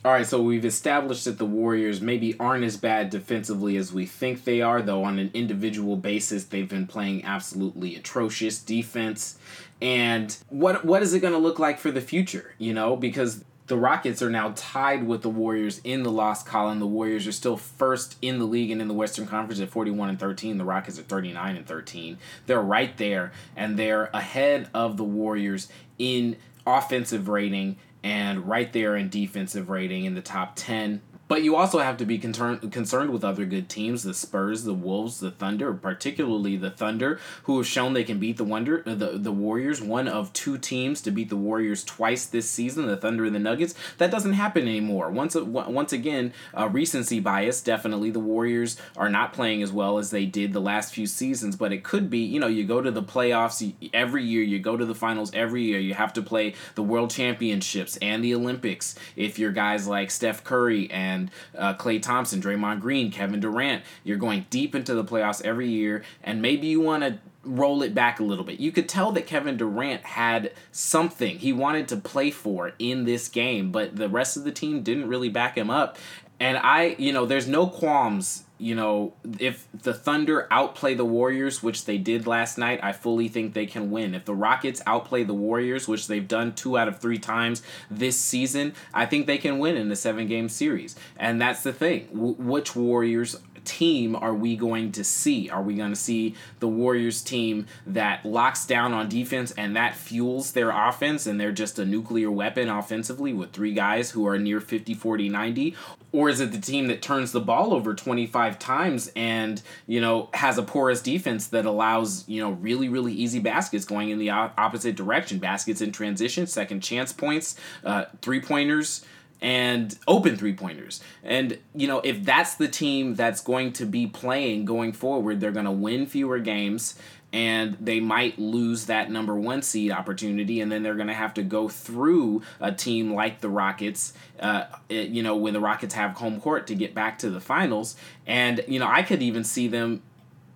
All 0.04 0.12
right, 0.12 0.26
so 0.26 0.40
we've 0.40 0.64
established 0.64 1.24
that 1.24 1.38
the 1.38 1.44
Warriors 1.44 2.00
maybe 2.00 2.38
aren't 2.38 2.64
as 2.64 2.76
bad 2.76 3.10
defensively 3.10 3.76
as 3.76 3.92
we 3.92 4.06
think 4.06 4.44
they 4.44 4.60
are, 4.60 4.80
though 4.80 5.02
on 5.02 5.18
an 5.18 5.30
individual 5.34 5.96
basis 5.96 6.44
they've 6.44 6.68
been 6.68 6.86
playing 6.86 7.24
absolutely 7.24 7.96
atrocious 7.96 8.58
defense. 8.58 9.38
And 9.82 10.36
what 10.48 10.84
what 10.84 11.02
is 11.02 11.14
it 11.14 11.20
going 11.20 11.32
to 11.32 11.38
look 11.38 11.58
like 11.58 11.78
for 11.78 11.90
the 11.90 12.00
future, 12.00 12.54
you 12.58 12.72
know, 12.72 12.96
because 12.96 13.44
the 13.66 13.76
Rockets 13.76 14.22
are 14.22 14.30
now 14.30 14.54
tied 14.56 15.06
with 15.06 15.22
the 15.22 15.28
Warriors 15.28 15.80
in 15.84 16.02
the 16.02 16.10
lost 16.10 16.46
column. 16.46 16.78
The 16.78 16.86
Warriors 16.86 17.26
are 17.26 17.32
still 17.32 17.58
first 17.58 18.16
in 18.22 18.38
the 18.38 18.46
league 18.46 18.70
and 18.70 18.80
in 18.80 18.88
the 18.88 18.94
Western 18.94 19.26
Conference 19.26 19.60
at 19.60 19.68
41 19.68 20.08
and 20.08 20.18
13. 20.18 20.56
The 20.56 20.64
Rockets 20.64 20.98
are 20.98 21.02
39 21.02 21.56
and 21.56 21.66
13. 21.66 22.18
They're 22.46 22.62
right 22.62 22.96
there 22.96 23.30
and 23.54 23.78
they're 23.78 24.06
ahead 24.14 24.70
of 24.72 24.96
the 24.96 25.04
Warriors 25.04 25.68
in 25.98 26.36
offensive 26.66 27.28
rating 27.28 27.76
and 28.02 28.48
right 28.48 28.72
there 28.72 28.96
in 28.96 29.08
defensive 29.08 29.68
rating 29.68 30.04
in 30.04 30.14
the 30.14 30.22
top 30.22 30.54
10 30.56 31.00
But 31.28 31.42
you 31.42 31.56
also 31.56 31.78
have 31.80 31.98
to 31.98 32.06
be 32.06 32.18
concerned 32.18 32.72
concerned 32.72 33.10
with 33.10 33.22
other 33.22 33.44
good 33.44 33.68
teams, 33.68 34.02
the 34.02 34.14
Spurs, 34.14 34.64
the 34.64 34.72
Wolves, 34.72 35.20
the 35.20 35.30
Thunder, 35.30 35.74
particularly 35.74 36.56
the 36.56 36.70
Thunder, 36.70 37.20
who 37.42 37.58
have 37.58 37.66
shown 37.66 37.92
they 37.92 38.02
can 38.02 38.18
beat 38.18 38.38
the 38.38 38.44
Wonder 38.44 38.82
uh, 38.86 38.94
the 38.94 39.18
the 39.18 39.30
Warriors. 39.30 39.82
One 39.82 40.08
of 40.08 40.32
two 40.32 40.56
teams 40.56 41.02
to 41.02 41.10
beat 41.10 41.28
the 41.28 41.36
Warriors 41.36 41.84
twice 41.84 42.24
this 42.24 42.48
season, 42.48 42.86
the 42.86 42.96
Thunder 42.96 43.26
and 43.26 43.34
the 43.34 43.38
Nuggets. 43.38 43.74
That 43.98 44.10
doesn't 44.10 44.32
happen 44.32 44.66
anymore. 44.66 45.10
Once 45.10 45.34
once 45.36 45.92
again, 45.92 46.32
uh, 46.56 46.68
recency 46.68 47.20
bias. 47.20 47.60
Definitely, 47.60 48.10
the 48.10 48.20
Warriors 48.20 48.78
are 48.96 49.10
not 49.10 49.34
playing 49.34 49.62
as 49.62 49.70
well 49.70 49.98
as 49.98 50.10
they 50.10 50.24
did 50.24 50.54
the 50.54 50.60
last 50.60 50.94
few 50.94 51.06
seasons. 51.06 51.56
But 51.56 51.72
it 51.72 51.84
could 51.84 52.08
be, 52.08 52.20
you 52.20 52.40
know, 52.40 52.46
you 52.46 52.64
go 52.64 52.80
to 52.80 52.90
the 52.90 53.02
playoffs 53.02 53.74
every 53.92 54.24
year, 54.24 54.42
you 54.42 54.58
go 54.58 54.78
to 54.78 54.86
the 54.86 54.94
finals 54.94 55.30
every 55.34 55.62
year. 55.62 55.78
You 55.78 55.92
have 55.92 56.14
to 56.14 56.22
play 56.22 56.54
the 56.74 56.82
World 56.82 57.10
Championships 57.10 57.98
and 57.98 58.24
the 58.24 58.34
Olympics. 58.34 58.94
If 59.14 59.38
you're 59.38 59.52
guys 59.52 59.86
like 59.86 60.10
Steph 60.10 60.42
Curry 60.42 60.90
and 60.90 61.17
and 61.18 61.30
uh, 61.56 61.74
Klay 61.74 62.00
Thompson, 62.00 62.40
Draymond 62.40 62.80
Green, 62.80 63.10
Kevin 63.10 63.40
Durant. 63.40 63.82
You're 64.04 64.16
going 64.16 64.46
deep 64.50 64.74
into 64.74 64.94
the 64.94 65.04
playoffs 65.04 65.44
every 65.44 65.68
year, 65.68 66.04
and 66.22 66.40
maybe 66.40 66.66
you 66.66 66.80
want 66.80 67.02
to 67.04 67.18
roll 67.44 67.82
it 67.82 67.94
back 67.94 68.20
a 68.20 68.24
little 68.24 68.44
bit. 68.44 68.60
You 68.60 68.72
could 68.72 68.88
tell 68.88 69.12
that 69.12 69.26
Kevin 69.26 69.56
Durant 69.56 70.04
had 70.04 70.52
something 70.70 71.38
he 71.38 71.52
wanted 71.52 71.88
to 71.88 71.96
play 71.96 72.30
for 72.30 72.72
in 72.78 73.04
this 73.04 73.28
game, 73.28 73.70
but 73.72 73.96
the 73.96 74.08
rest 74.08 74.36
of 74.36 74.44
the 74.44 74.52
team 74.52 74.82
didn't 74.82 75.08
really 75.08 75.28
back 75.28 75.56
him 75.56 75.70
up. 75.70 75.96
And 76.40 76.58
I, 76.58 76.96
you 76.98 77.12
know, 77.12 77.26
there's 77.26 77.48
no 77.48 77.66
qualms 77.66 78.44
you 78.58 78.74
know, 78.74 79.14
if 79.38 79.68
the 79.72 79.94
Thunder 79.94 80.48
outplay 80.50 80.94
the 80.94 81.04
Warriors, 81.04 81.62
which 81.62 81.84
they 81.84 81.96
did 81.96 82.26
last 82.26 82.58
night, 82.58 82.80
I 82.82 82.92
fully 82.92 83.28
think 83.28 83.54
they 83.54 83.66
can 83.66 83.90
win. 83.90 84.14
If 84.14 84.24
the 84.24 84.34
Rockets 84.34 84.82
outplay 84.84 85.22
the 85.22 85.34
Warriors, 85.34 85.86
which 85.86 86.08
they've 86.08 86.26
done 86.26 86.54
two 86.54 86.76
out 86.76 86.88
of 86.88 86.98
three 86.98 87.18
times 87.18 87.62
this 87.88 88.18
season, 88.18 88.74
I 88.92 89.06
think 89.06 89.26
they 89.26 89.38
can 89.38 89.60
win 89.60 89.76
in 89.76 89.90
a 89.90 89.96
seven 89.96 90.26
game 90.26 90.48
series. 90.48 90.96
And 91.16 91.40
that's 91.40 91.62
the 91.62 91.72
thing. 91.72 92.08
W- 92.12 92.34
which 92.34 92.74
Warriors 92.74 93.36
team 93.68 94.16
are 94.16 94.34
we 94.34 94.56
going 94.56 94.90
to 94.92 95.04
see? 95.04 95.50
Are 95.50 95.62
we 95.62 95.74
going 95.74 95.90
to 95.90 95.96
see 95.96 96.34
the 96.58 96.66
Warriors 96.66 97.20
team 97.20 97.66
that 97.86 98.24
locks 98.24 98.64
down 98.64 98.94
on 98.94 99.08
defense 99.08 99.52
and 99.52 99.76
that 99.76 99.94
fuels 99.94 100.52
their 100.52 100.70
offense 100.70 101.26
and 101.26 101.38
they're 101.38 101.52
just 101.52 101.78
a 101.78 101.84
nuclear 101.84 102.30
weapon 102.30 102.70
offensively 102.70 103.34
with 103.34 103.52
three 103.52 103.74
guys 103.74 104.10
who 104.10 104.26
are 104.26 104.38
near 104.38 104.60
50, 104.60 104.94
40, 104.94 105.28
90? 105.28 105.76
Or 106.10 106.30
is 106.30 106.40
it 106.40 106.52
the 106.52 106.60
team 106.60 106.86
that 106.86 107.02
turns 107.02 107.32
the 107.32 107.40
ball 107.40 107.74
over 107.74 107.94
25 107.94 108.58
times 108.58 109.12
and, 109.14 109.60
you 109.86 110.00
know, 110.00 110.30
has 110.32 110.56
a 110.56 110.62
porous 110.62 111.02
defense 111.02 111.48
that 111.48 111.66
allows, 111.66 112.26
you 112.26 112.40
know, 112.40 112.52
really, 112.52 112.88
really 112.88 113.12
easy 113.12 113.38
baskets 113.38 113.84
going 113.84 114.08
in 114.08 114.18
the 114.18 114.30
opposite 114.30 114.96
direction? 114.96 115.38
Baskets 115.38 115.82
in 115.82 115.92
transition, 115.92 116.46
second 116.46 116.80
chance 116.80 117.12
points, 117.12 117.56
uh, 117.84 118.06
three 118.22 118.40
pointers 118.40 119.04
and 119.40 119.96
open 120.06 120.36
three 120.36 120.54
pointers. 120.54 121.02
And, 121.22 121.58
you 121.74 121.86
know, 121.86 122.00
if 122.00 122.24
that's 122.24 122.56
the 122.56 122.68
team 122.68 123.14
that's 123.14 123.40
going 123.40 123.72
to 123.74 123.86
be 123.86 124.06
playing 124.06 124.64
going 124.64 124.92
forward, 124.92 125.40
they're 125.40 125.52
going 125.52 125.64
to 125.64 125.70
win 125.70 126.06
fewer 126.06 126.38
games 126.38 126.98
and 127.32 127.76
they 127.78 128.00
might 128.00 128.38
lose 128.38 128.86
that 128.86 129.10
number 129.10 129.34
one 129.34 129.60
seed 129.62 129.92
opportunity. 129.92 130.60
And 130.60 130.72
then 130.72 130.82
they're 130.82 130.94
going 130.94 131.08
to 131.08 131.14
have 131.14 131.34
to 131.34 131.42
go 131.42 131.68
through 131.68 132.42
a 132.58 132.72
team 132.72 133.12
like 133.12 133.40
the 133.40 133.50
Rockets, 133.50 134.14
uh, 134.40 134.64
it, 134.88 135.08
you 135.10 135.22
know, 135.22 135.36
when 135.36 135.52
the 135.52 135.60
Rockets 135.60 135.94
have 135.94 136.12
home 136.12 136.40
court 136.40 136.66
to 136.68 136.74
get 136.74 136.94
back 136.94 137.18
to 137.20 137.30
the 137.30 137.40
finals. 137.40 137.96
And, 138.26 138.64
you 138.66 138.78
know, 138.78 138.88
I 138.88 139.02
could 139.02 139.22
even 139.22 139.44
see 139.44 139.68
them. 139.68 140.02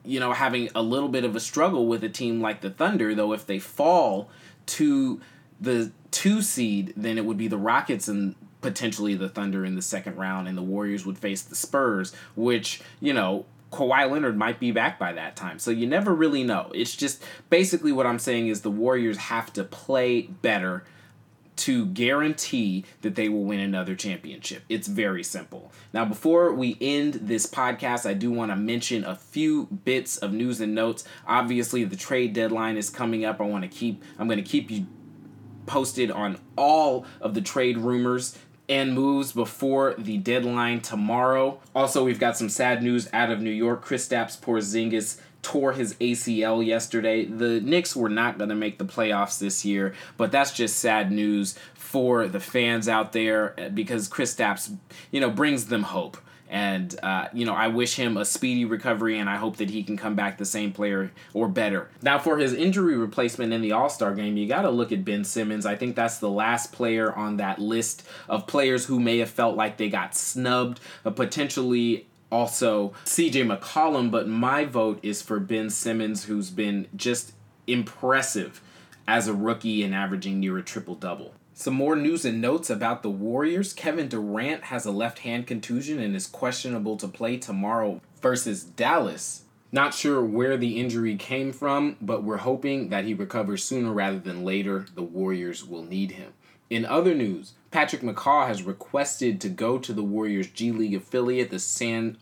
You 0.05 0.19
know, 0.19 0.33
having 0.33 0.69
a 0.75 0.83
little 0.83 1.09
bit 1.09 1.25
of 1.25 1.37
a 1.37 1.41
struggle 1.41 1.87
with 1.87 2.03
a 2.03 2.09
team 2.09 2.41
like 2.41 2.61
the 2.61 2.71
Thunder, 2.71 3.15
though, 3.15 3.33
if 3.33 3.47
they 3.47 3.61
fall 3.61 4.29
to 4.67 5.21
the 5.61 5.93
two 6.11 6.43
seed, 6.43 6.93
then 6.97 7.19
it 7.19 7.25
would 7.25 7.39
be 7.39 7.47
the 7.47 7.57
Rockets 7.57 8.09
and 8.09 8.35
potentially 8.63 9.15
the 9.15 9.29
Thunder 9.29 9.65
in 9.65 9.75
the 9.75 9.83
second 9.83 10.17
round, 10.17 10.49
and 10.49 10.57
the 10.57 10.63
Warriors 10.63 11.05
would 11.05 11.19
face 11.19 11.43
the 11.43 11.55
Spurs, 11.55 12.15
which, 12.35 12.81
you 13.01 13.13
know, 13.13 13.45
Kawhi 13.71 14.11
Leonard 14.11 14.37
might 14.37 14.61
be 14.61 14.71
back 14.71 14.99
by 14.99 15.13
that 15.13 15.35
time. 15.35 15.59
So 15.59 15.71
you 15.71 15.87
never 15.87 16.15
really 16.15 16.45
know. 16.45 16.71
It's 16.75 16.95
just 16.95 17.23
basically 17.51 17.91
what 17.91 18.07
I'm 18.07 18.19
saying 18.19 18.49
is 18.49 18.61
the 18.61 18.71
Warriors 18.71 19.17
have 19.17 19.53
to 19.55 19.65
play 19.65 20.23
better 20.23 20.85
to 21.55 21.87
guarantee 21.87 22.85
that 23.03 23.15
they 23.15 23.29
will 23.29 23.45
win 23.45 23.61
another 23.61 23.95
championship. 23.95 24.63
It's 24.69 24.89
very 24.89 25.23
simple. 25.23 25.71
Now, 25.93 26.05
before 26.05 26.53
we 26.53 26.77
end 26.81 27.15
this 27.15 27.47
podcast, 27.47 28.07
I 28.07 28.15
do 28.15 28.31
want 28.31 28.51
to 28.51 28.57
mention 28.57 29.05
a 29.05 29.15
few 29.15 29.67
bits 29.67 30.17
of 30.17 30.33
news 30.33 30.61
and 30.61 30.75
notes. 30.75 31.05
Obviously, 31.27 31.85
the 31.85 31.97
trade 31.97 32.33
deadline 32.33 32.77
is 32.77 32.91
coming 32.91 33.25
up. 33.25 33.41
I 33.41 33.45
want 33.45 33.63
to 33.65 33.69
keep 33.69 34.03
I'm 34.19 34.29
going 34.29 34.43
to 34.43 34.49
keep 34.49 34.71
you 34.71 34.87
posted 35.67 36.11
on 36.11 36.39
all 36.57 37.07
of 37.21 37.35
the 37.35 37.41
trade 37.41 37.79
rumors 37.79 38.37
and 38.69 38.95
moves 38.95 39.33
before 39.33 39.95
the 39.99 40.19
deadline 40.19 40.81
tomorrow. 40.81 41.61
Also, 41.75 42.05
we've 42.05 42.21
got 42.21 42.37
some 42.37 42.49
sad 42.49 42.83
news 42.83 43.09
out 43.13 43.31
of 43.31 43.41
New 43.41 43.51
York. 43.51 43.85
Kristaps 43.85 44.39
Porzingis 44.39 45.19
tore 45.43 45.73
his 45.73 45.95
ACL 45.95 46.65
yesterday. 46.65 47.25
The 47.25 47.61
Knicks 47.61 47.97
were 47.97 48.09
not 48.09 48.39
going 48.39 48.51
to 48.51 48.55
make 48.55 48.79
the 48.79 48.85
playoffs 48.85 49.39
this 49.39 49.65
year, 49.65 49.95
but 50.17 50.31
that's 50.31 50.53
just 50.53 50.79
sad 50.79 51.11
news 51.11 51.59
for 51.75 52.29
the 52.29 52.41
fans 52.41 52.89
out 52.89 53.13
there 53.13 53.59
eh, 53.59 53.69
because 53.69 54.09
Kristaps, 54.09 54.75
you 55.11 55.21
know, 55.21 55.31
brings 55.31 55.67
them 55.67 55.83
hope. 55.83 56.17
And, 56.53 56.95
uh, 57.03 57.29
you 57.33 57.47
know, 57.47 57.55
I 57.55 57.69
wish 57.69 57.95
him 57.95 58.19
a 58.19 58.27
speedy 58.27 58.67
recovery 58.67 59.19
and 59.19 59.29
I 59.31 59.37
hope 59.37 59.57
that 59.57 59.71
he 59.71 59.83
can 59.83 59.97
come 59.97 60.15
back 60.15 60.37
the 60.37 60.45
same 60.45 60.71
player 60.71 61.11
or 61.33 61.49
better. 61.49 61.89
Now, 62.03 62.19
for 62.19 62.37
his 62.37 62.53
injury 62.53 62.95
replacement 62.95 63.55
in 63.55 63.63
the 63.63 63.73
All 63.73 63.89
Star 63.89 64.15
game, 64.15 64.37
you 64.37 64.47
got 64.47 64.63
to 64.63 64.71
look 64.71 64.93
at 64.93 65.03
Ben 65.03 65.25
Simmons. 65.25 65.65
I 65.65 65.77
think 65.77 65.97
that's 65.97 66.19
the 66.19 66.29
last 66.29 66.71
player 66.71 67.11
on 67.11 67.39
that 67.39 67.59
list 67.59 68.07
of 68.29 68.47
players 68.47 68.85
who 68.85 69.01
may 69.01 69.17
have 69.19 69.31
felt 69.31 69.57
like 69.57 69.79
they 69.79 69.89
got 69.89 70.15
snubbed, 70.15 70.79
potentially 71.05 72.07
also 72.31 72.93
CJ 73.07 73.59
McCollum. 73.59 74.11
But 74.11 74.29
my 74.29 74.67
vote 74.67 75.01
is 75.03 75.23
for 75.23 75.41
Ben 75.41 75.71
Simmons, 75.71 76.25
who's 76.25 76.51
been 76.51 76.87
just 76.95 77.33
impressive 77.67 78.61
as 79.09 79.27
a 79.27 79.33
rookie 79.33 79.83
and 79.83 79.95
averaging 79.95 80.39
near 80.39 80.59
a 80.59 80.63
triple 80.63 80.97
double. 80.97 81.33
Some 81.63 81.75
more 81.75 81.95
news 81.95 82.25
and 82.25 82.41
notes 82.41 82.71
about 82.71 83.05
the 83.05 83.09
Warriors. 83.09 83.73
Kevin 83.73 84.09
Durant 84.09 84.65
has 84.65 84.85
a 84.85 84.91
left 84.91 85.21
hand 85.21 85.47
contusion 85.47 86.01
and 86.01 86.17
is 86.17 86.27
questionable 86.27 86.97
to 86.97 87.07
play 87.07 87.37
tomorrow 87.37 88.01
versus 88.21 88.65
Dallas. 88.65 89.45
Not 89.71 89.95
sure 89.95 90.25
where 90.25 90.57
the 90.57 90.81
injury 90.81 91.15
came 91.15 91.53
from, 91.53 91.99
but 92.01 92.25
we're 92.25 92.39
hoping 92.39 92.89
that 92.89 93.05
he 93.05 93.15
recovers 93.15 93.63
sooner 93.63 93.93
rather 93.93 94.19
than 94.19 94.45
later. 94.45 94.87
The 94.97 95.05
Warriors 95.05 95.65
will 95.65 95.85
need 95.85 96.11
him. 96.11 96.33
In 96.69 96.85
other 96.85 97.15
news, 97.15 97.53
Patrick 97.71 98.03
McCaw 98.03 98.49
has 98.49 98.65
requested 98.65 99.41
to 99.43 99.49
go 99.49 99.79
to 99.79 99.93
the 99.93 100.03
Warriors 100.03 100.49
G 100.49 100.73
League 100.73 100.97
affiliate, 100.97 101.51
the 101.51 101.61
San 101.61 102.19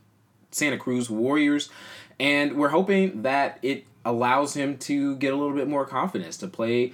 Santa 0.51 0.77
Cruz 0.77 1.09
Warriors, 1.09 1.71
and 2.19 2.59
we're 2.59 2.69
hoping 2.69 3.23
that 3.23 3.59
it 3.63 3.87
allows 4.05 4.53
him 4.53 4.77
to 4.81 5.17
get 5.17 5.33
a 5.33 5.37
little 5.37 5.57
bit 5.57 5.67
more 5.67 5.87
confidence 5.87 6.37
to 6.37 6.47
play 6.47 6.93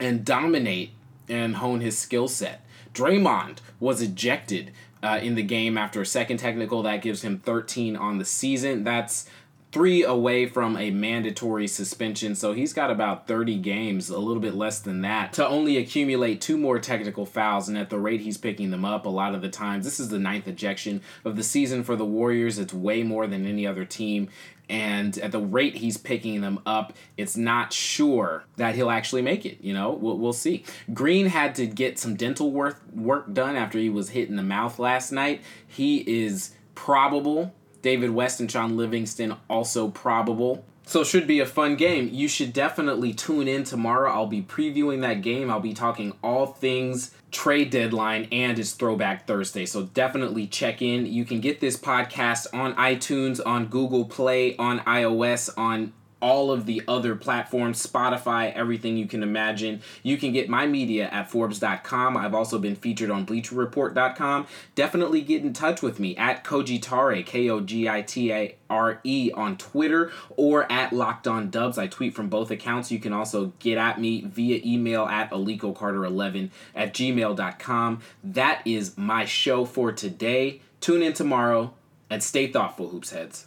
and 0.00 0.24
dominate 0.24 0.90
and 1.28 1.56
hone 1.56 1.80
his 1.80 1.98
skill 1.98 2.28
set. 2.28 2.64
Draymond 2.92 3.58
was 3.78 4.00
ejected 4.00 4.72
uh, 5.02 5.20
in 5.22 5.34
the 5.34 5.42
game 5.42 5.76
after 5.76 6.00
a 6.00 6.06
second 6.06 6.38
technical. 6.38 6.82
That 6.82 7.02
gives 7.02 7.22
him 7.22 7.38
13 7.38 7.96
on 7.96 8.18
the 8.18 8.24
season. 8.24 8.84
That's 8.84 9.28
three 9.76 10.04
away 10.04 10.46
from 10.46 10.74
a 10.78 10.90
mandatory 10.90 11.68
suspension. 11.68 12.34
So 12.34 12.54
he's 12.54 12.72
got 12.72 12.90
about 12.90 13.26
30 13.26 13.58
games, 13.58 14.08
a 14.08 14.18
little 14.18 14.40
bit 14.40 14.54
less 14.54 14.78
than 14.78 15.02
that, 15.02 15.34
to 15.34 15.46
only 15.46 15.76
accumulate 15.76 16.40
two 16.40 16.56
more 16.56 16.78
technical 16.78 17.26
fouls. 17.26 17.68
And 17.68 17.76
at 17.76 17.90
the 17.90 17.98
rate 17.98 18.22
he's 18.22 18.38
picking 18.38 18.70
them 18.70 18.86
up, 18.86 19.04
a 19.04 19.10
lot 19.10 19.34
of 19.34 19.42
the 19.42 19.50
times, 19.50 19.84
this 19.84 20.00
is 20.00 20.08
the 20.08 20.18
ninth 20.18 20.48
ejection 20.48 21.02
of 21.26 21.36
the 21.36 21.42
season 21.42 21.84
for 21.84 21.94
the 21.94 22.06
Warriors. 22.06 22.58
It's 22.58 22.72
way 22.72 23.02
more 23.02 23.26
than 23.26 23.44
any 23.44 23.66
other 23.66 23.84
team 23.84 24.30
and 24.70 25.18
at 25.18 25.30
the 25.30 25.38
rate 25.38 25.76
he's 25.76 25.98
picking 25.98 26.40
them 26.40 26.58
up, 26.66 26.92
it's 27.16 27.36
not 27.36 27.72
sure 27.72 28.44
that 28.56 28.74
he'll 28.74 28.90
actually 28.90 29.22
make 29.22 29.46
it. 29.46 29.58
You 29.60 29.74
know, 29.74 29.90
we'll, 29.90 30.18
we'll 30.18 30.32
see. 30.32 30.64
Green 30.92 31.26
had 31.26 31.54
to 31.56 31.66
get 31.66 31.98
some 31.98 32.16
dental 32.16 32.50
work 32.50 32.82
work 32.92 33.32
done 33.32 33.56
after 33.56 33.78
he 33.78 33.90
was 33.90 34.08
hit 34.08 34.28
in 34.28 34.36
the 34.36 34.42
mouth 34.42 34.78
last 34.78 35.12
night. 35.12 35.42
He 35.68 35.98
is 35.98 36.54
probable. 36.74 37.54
David 37.82 38.10
West 38.10 38.40
and 38.40 38.50
Shaun 38.50 38.76
Livingston 38.76 39.36
also 39.48 39.88
probable. 39.88 40.64
So 40.88 41.00
it 41.00 41.08
should 41.08 41.26
be 41.26 41.40
a 41.40 41.46
fun 41.46 41.74
game. 41.74 42.10
You 42.12 42.28
should 42.28 42.52
definitely 42.52 43.12
tune 43.12 43.48
in 43.48 43.64
tomorrow. 43.64 44.10
I'll 44.10 44.28
be 44.28 44.42
previewing 44.42 45.00
that 45.00 45.20
game. 45.20 45.50
I'll 45.50 45.58
be 45.58 45.74
talking 45.74 46.12
all 46.22 46.46
things 46.46 47.10
trade 47.32 47.70
deadline 47.70 48.28
and 48.30 48.58
it's 48.58 48.72
throwback 48.72 49.26
Thursday. 49.26 49.66
So 49.66 49.82
definitely 49.82 50.46
check 50.46 50.80
in. 50.80 51.04
You 51.06 51.24
can 51.24 51.40
get 51.40 51.60
this 51.60 51.76
podcast 51.76 52.46
on 52.54 52.74
iTunes, 52.76 53.40
on 53.44 53.66
Google 53.66 54.04
Play, 54.04 54.56
on 54.56 54.78
iOS, 54.80 55.50
on 55.58 55.92
all 56.26 56.50
of 56.50 56.66
the 56.66 56.82
other 56.88 57.14
platforms 57.14 57.86
Spotify, 57.86 58.52
everything 58.52 58.96
you 58.96 59.06
can 59.06 59.22
imagine. 59.22 59.80
You 60.02 60.16
can 60.16 60.32
get 60.32 60.48
my 60.48 60.66
media 60.66 61.08
at 61.08 61.30
Forbes.com. 61.30 62.16
I've 62.16 62.34
also 62.34 62.58
been 62.58 62.74
featured 62.74 63.12
on 63.12 63.24
BleacherReport.com. 63.24 64.48
Definitely 64.74 65.20
get 65.20 65.42
in 65.42 65.52
touch 65.52 65.82
with 65.82 66.00
me 66.00 66.16
at 66.16 66.42
Kogitare, 66.42 67.24
K 67.24 67.48
O 67.48 67.60
G 67.60 67.88
I 67.88 68.02
T 68.02 68.32
A 68.32 68.56
R 68.68 68.98
E, 69.04 69.30
on 69.34 69.56
Twitter 69.56 70.10
or 70.30 70.70
at 70.70 70.92
Locked 70.92 71.28
On 71.28 71.48
Dubs. 71.48 71.78
I 71.78 71.86
tweet 71.86 72.12
from 72.12 72.28
both 72.28 72.50
accounts. 72.50 72.90
You 72.90 72.98
can 72.98 73.12
also 73.12 73.52
get 73.60 73.78
at 73.78 74.00
me 74.00 74.22
via 74.22 74.60
email 74.64 75.04
at 75.04 75.30
AlikoCarter11 75.30 76.50
at 76.74 76.92
gmail.com. 76.92 78.00
That 78.24 78.62
is 78.64 78.98
my 78.98 79.24
show 79.26 79.64
for 79.64 79.92
today. 79.92 80.60
Tune 80.80 81.02
in 81.02 81.12
tomorrow 81.12 81.72
and 82.10 82.20
stay 82.20 82.48
thoughtful, 82.48 82.88
Hoops 82.88 83.12
Heads. 83.12 83.46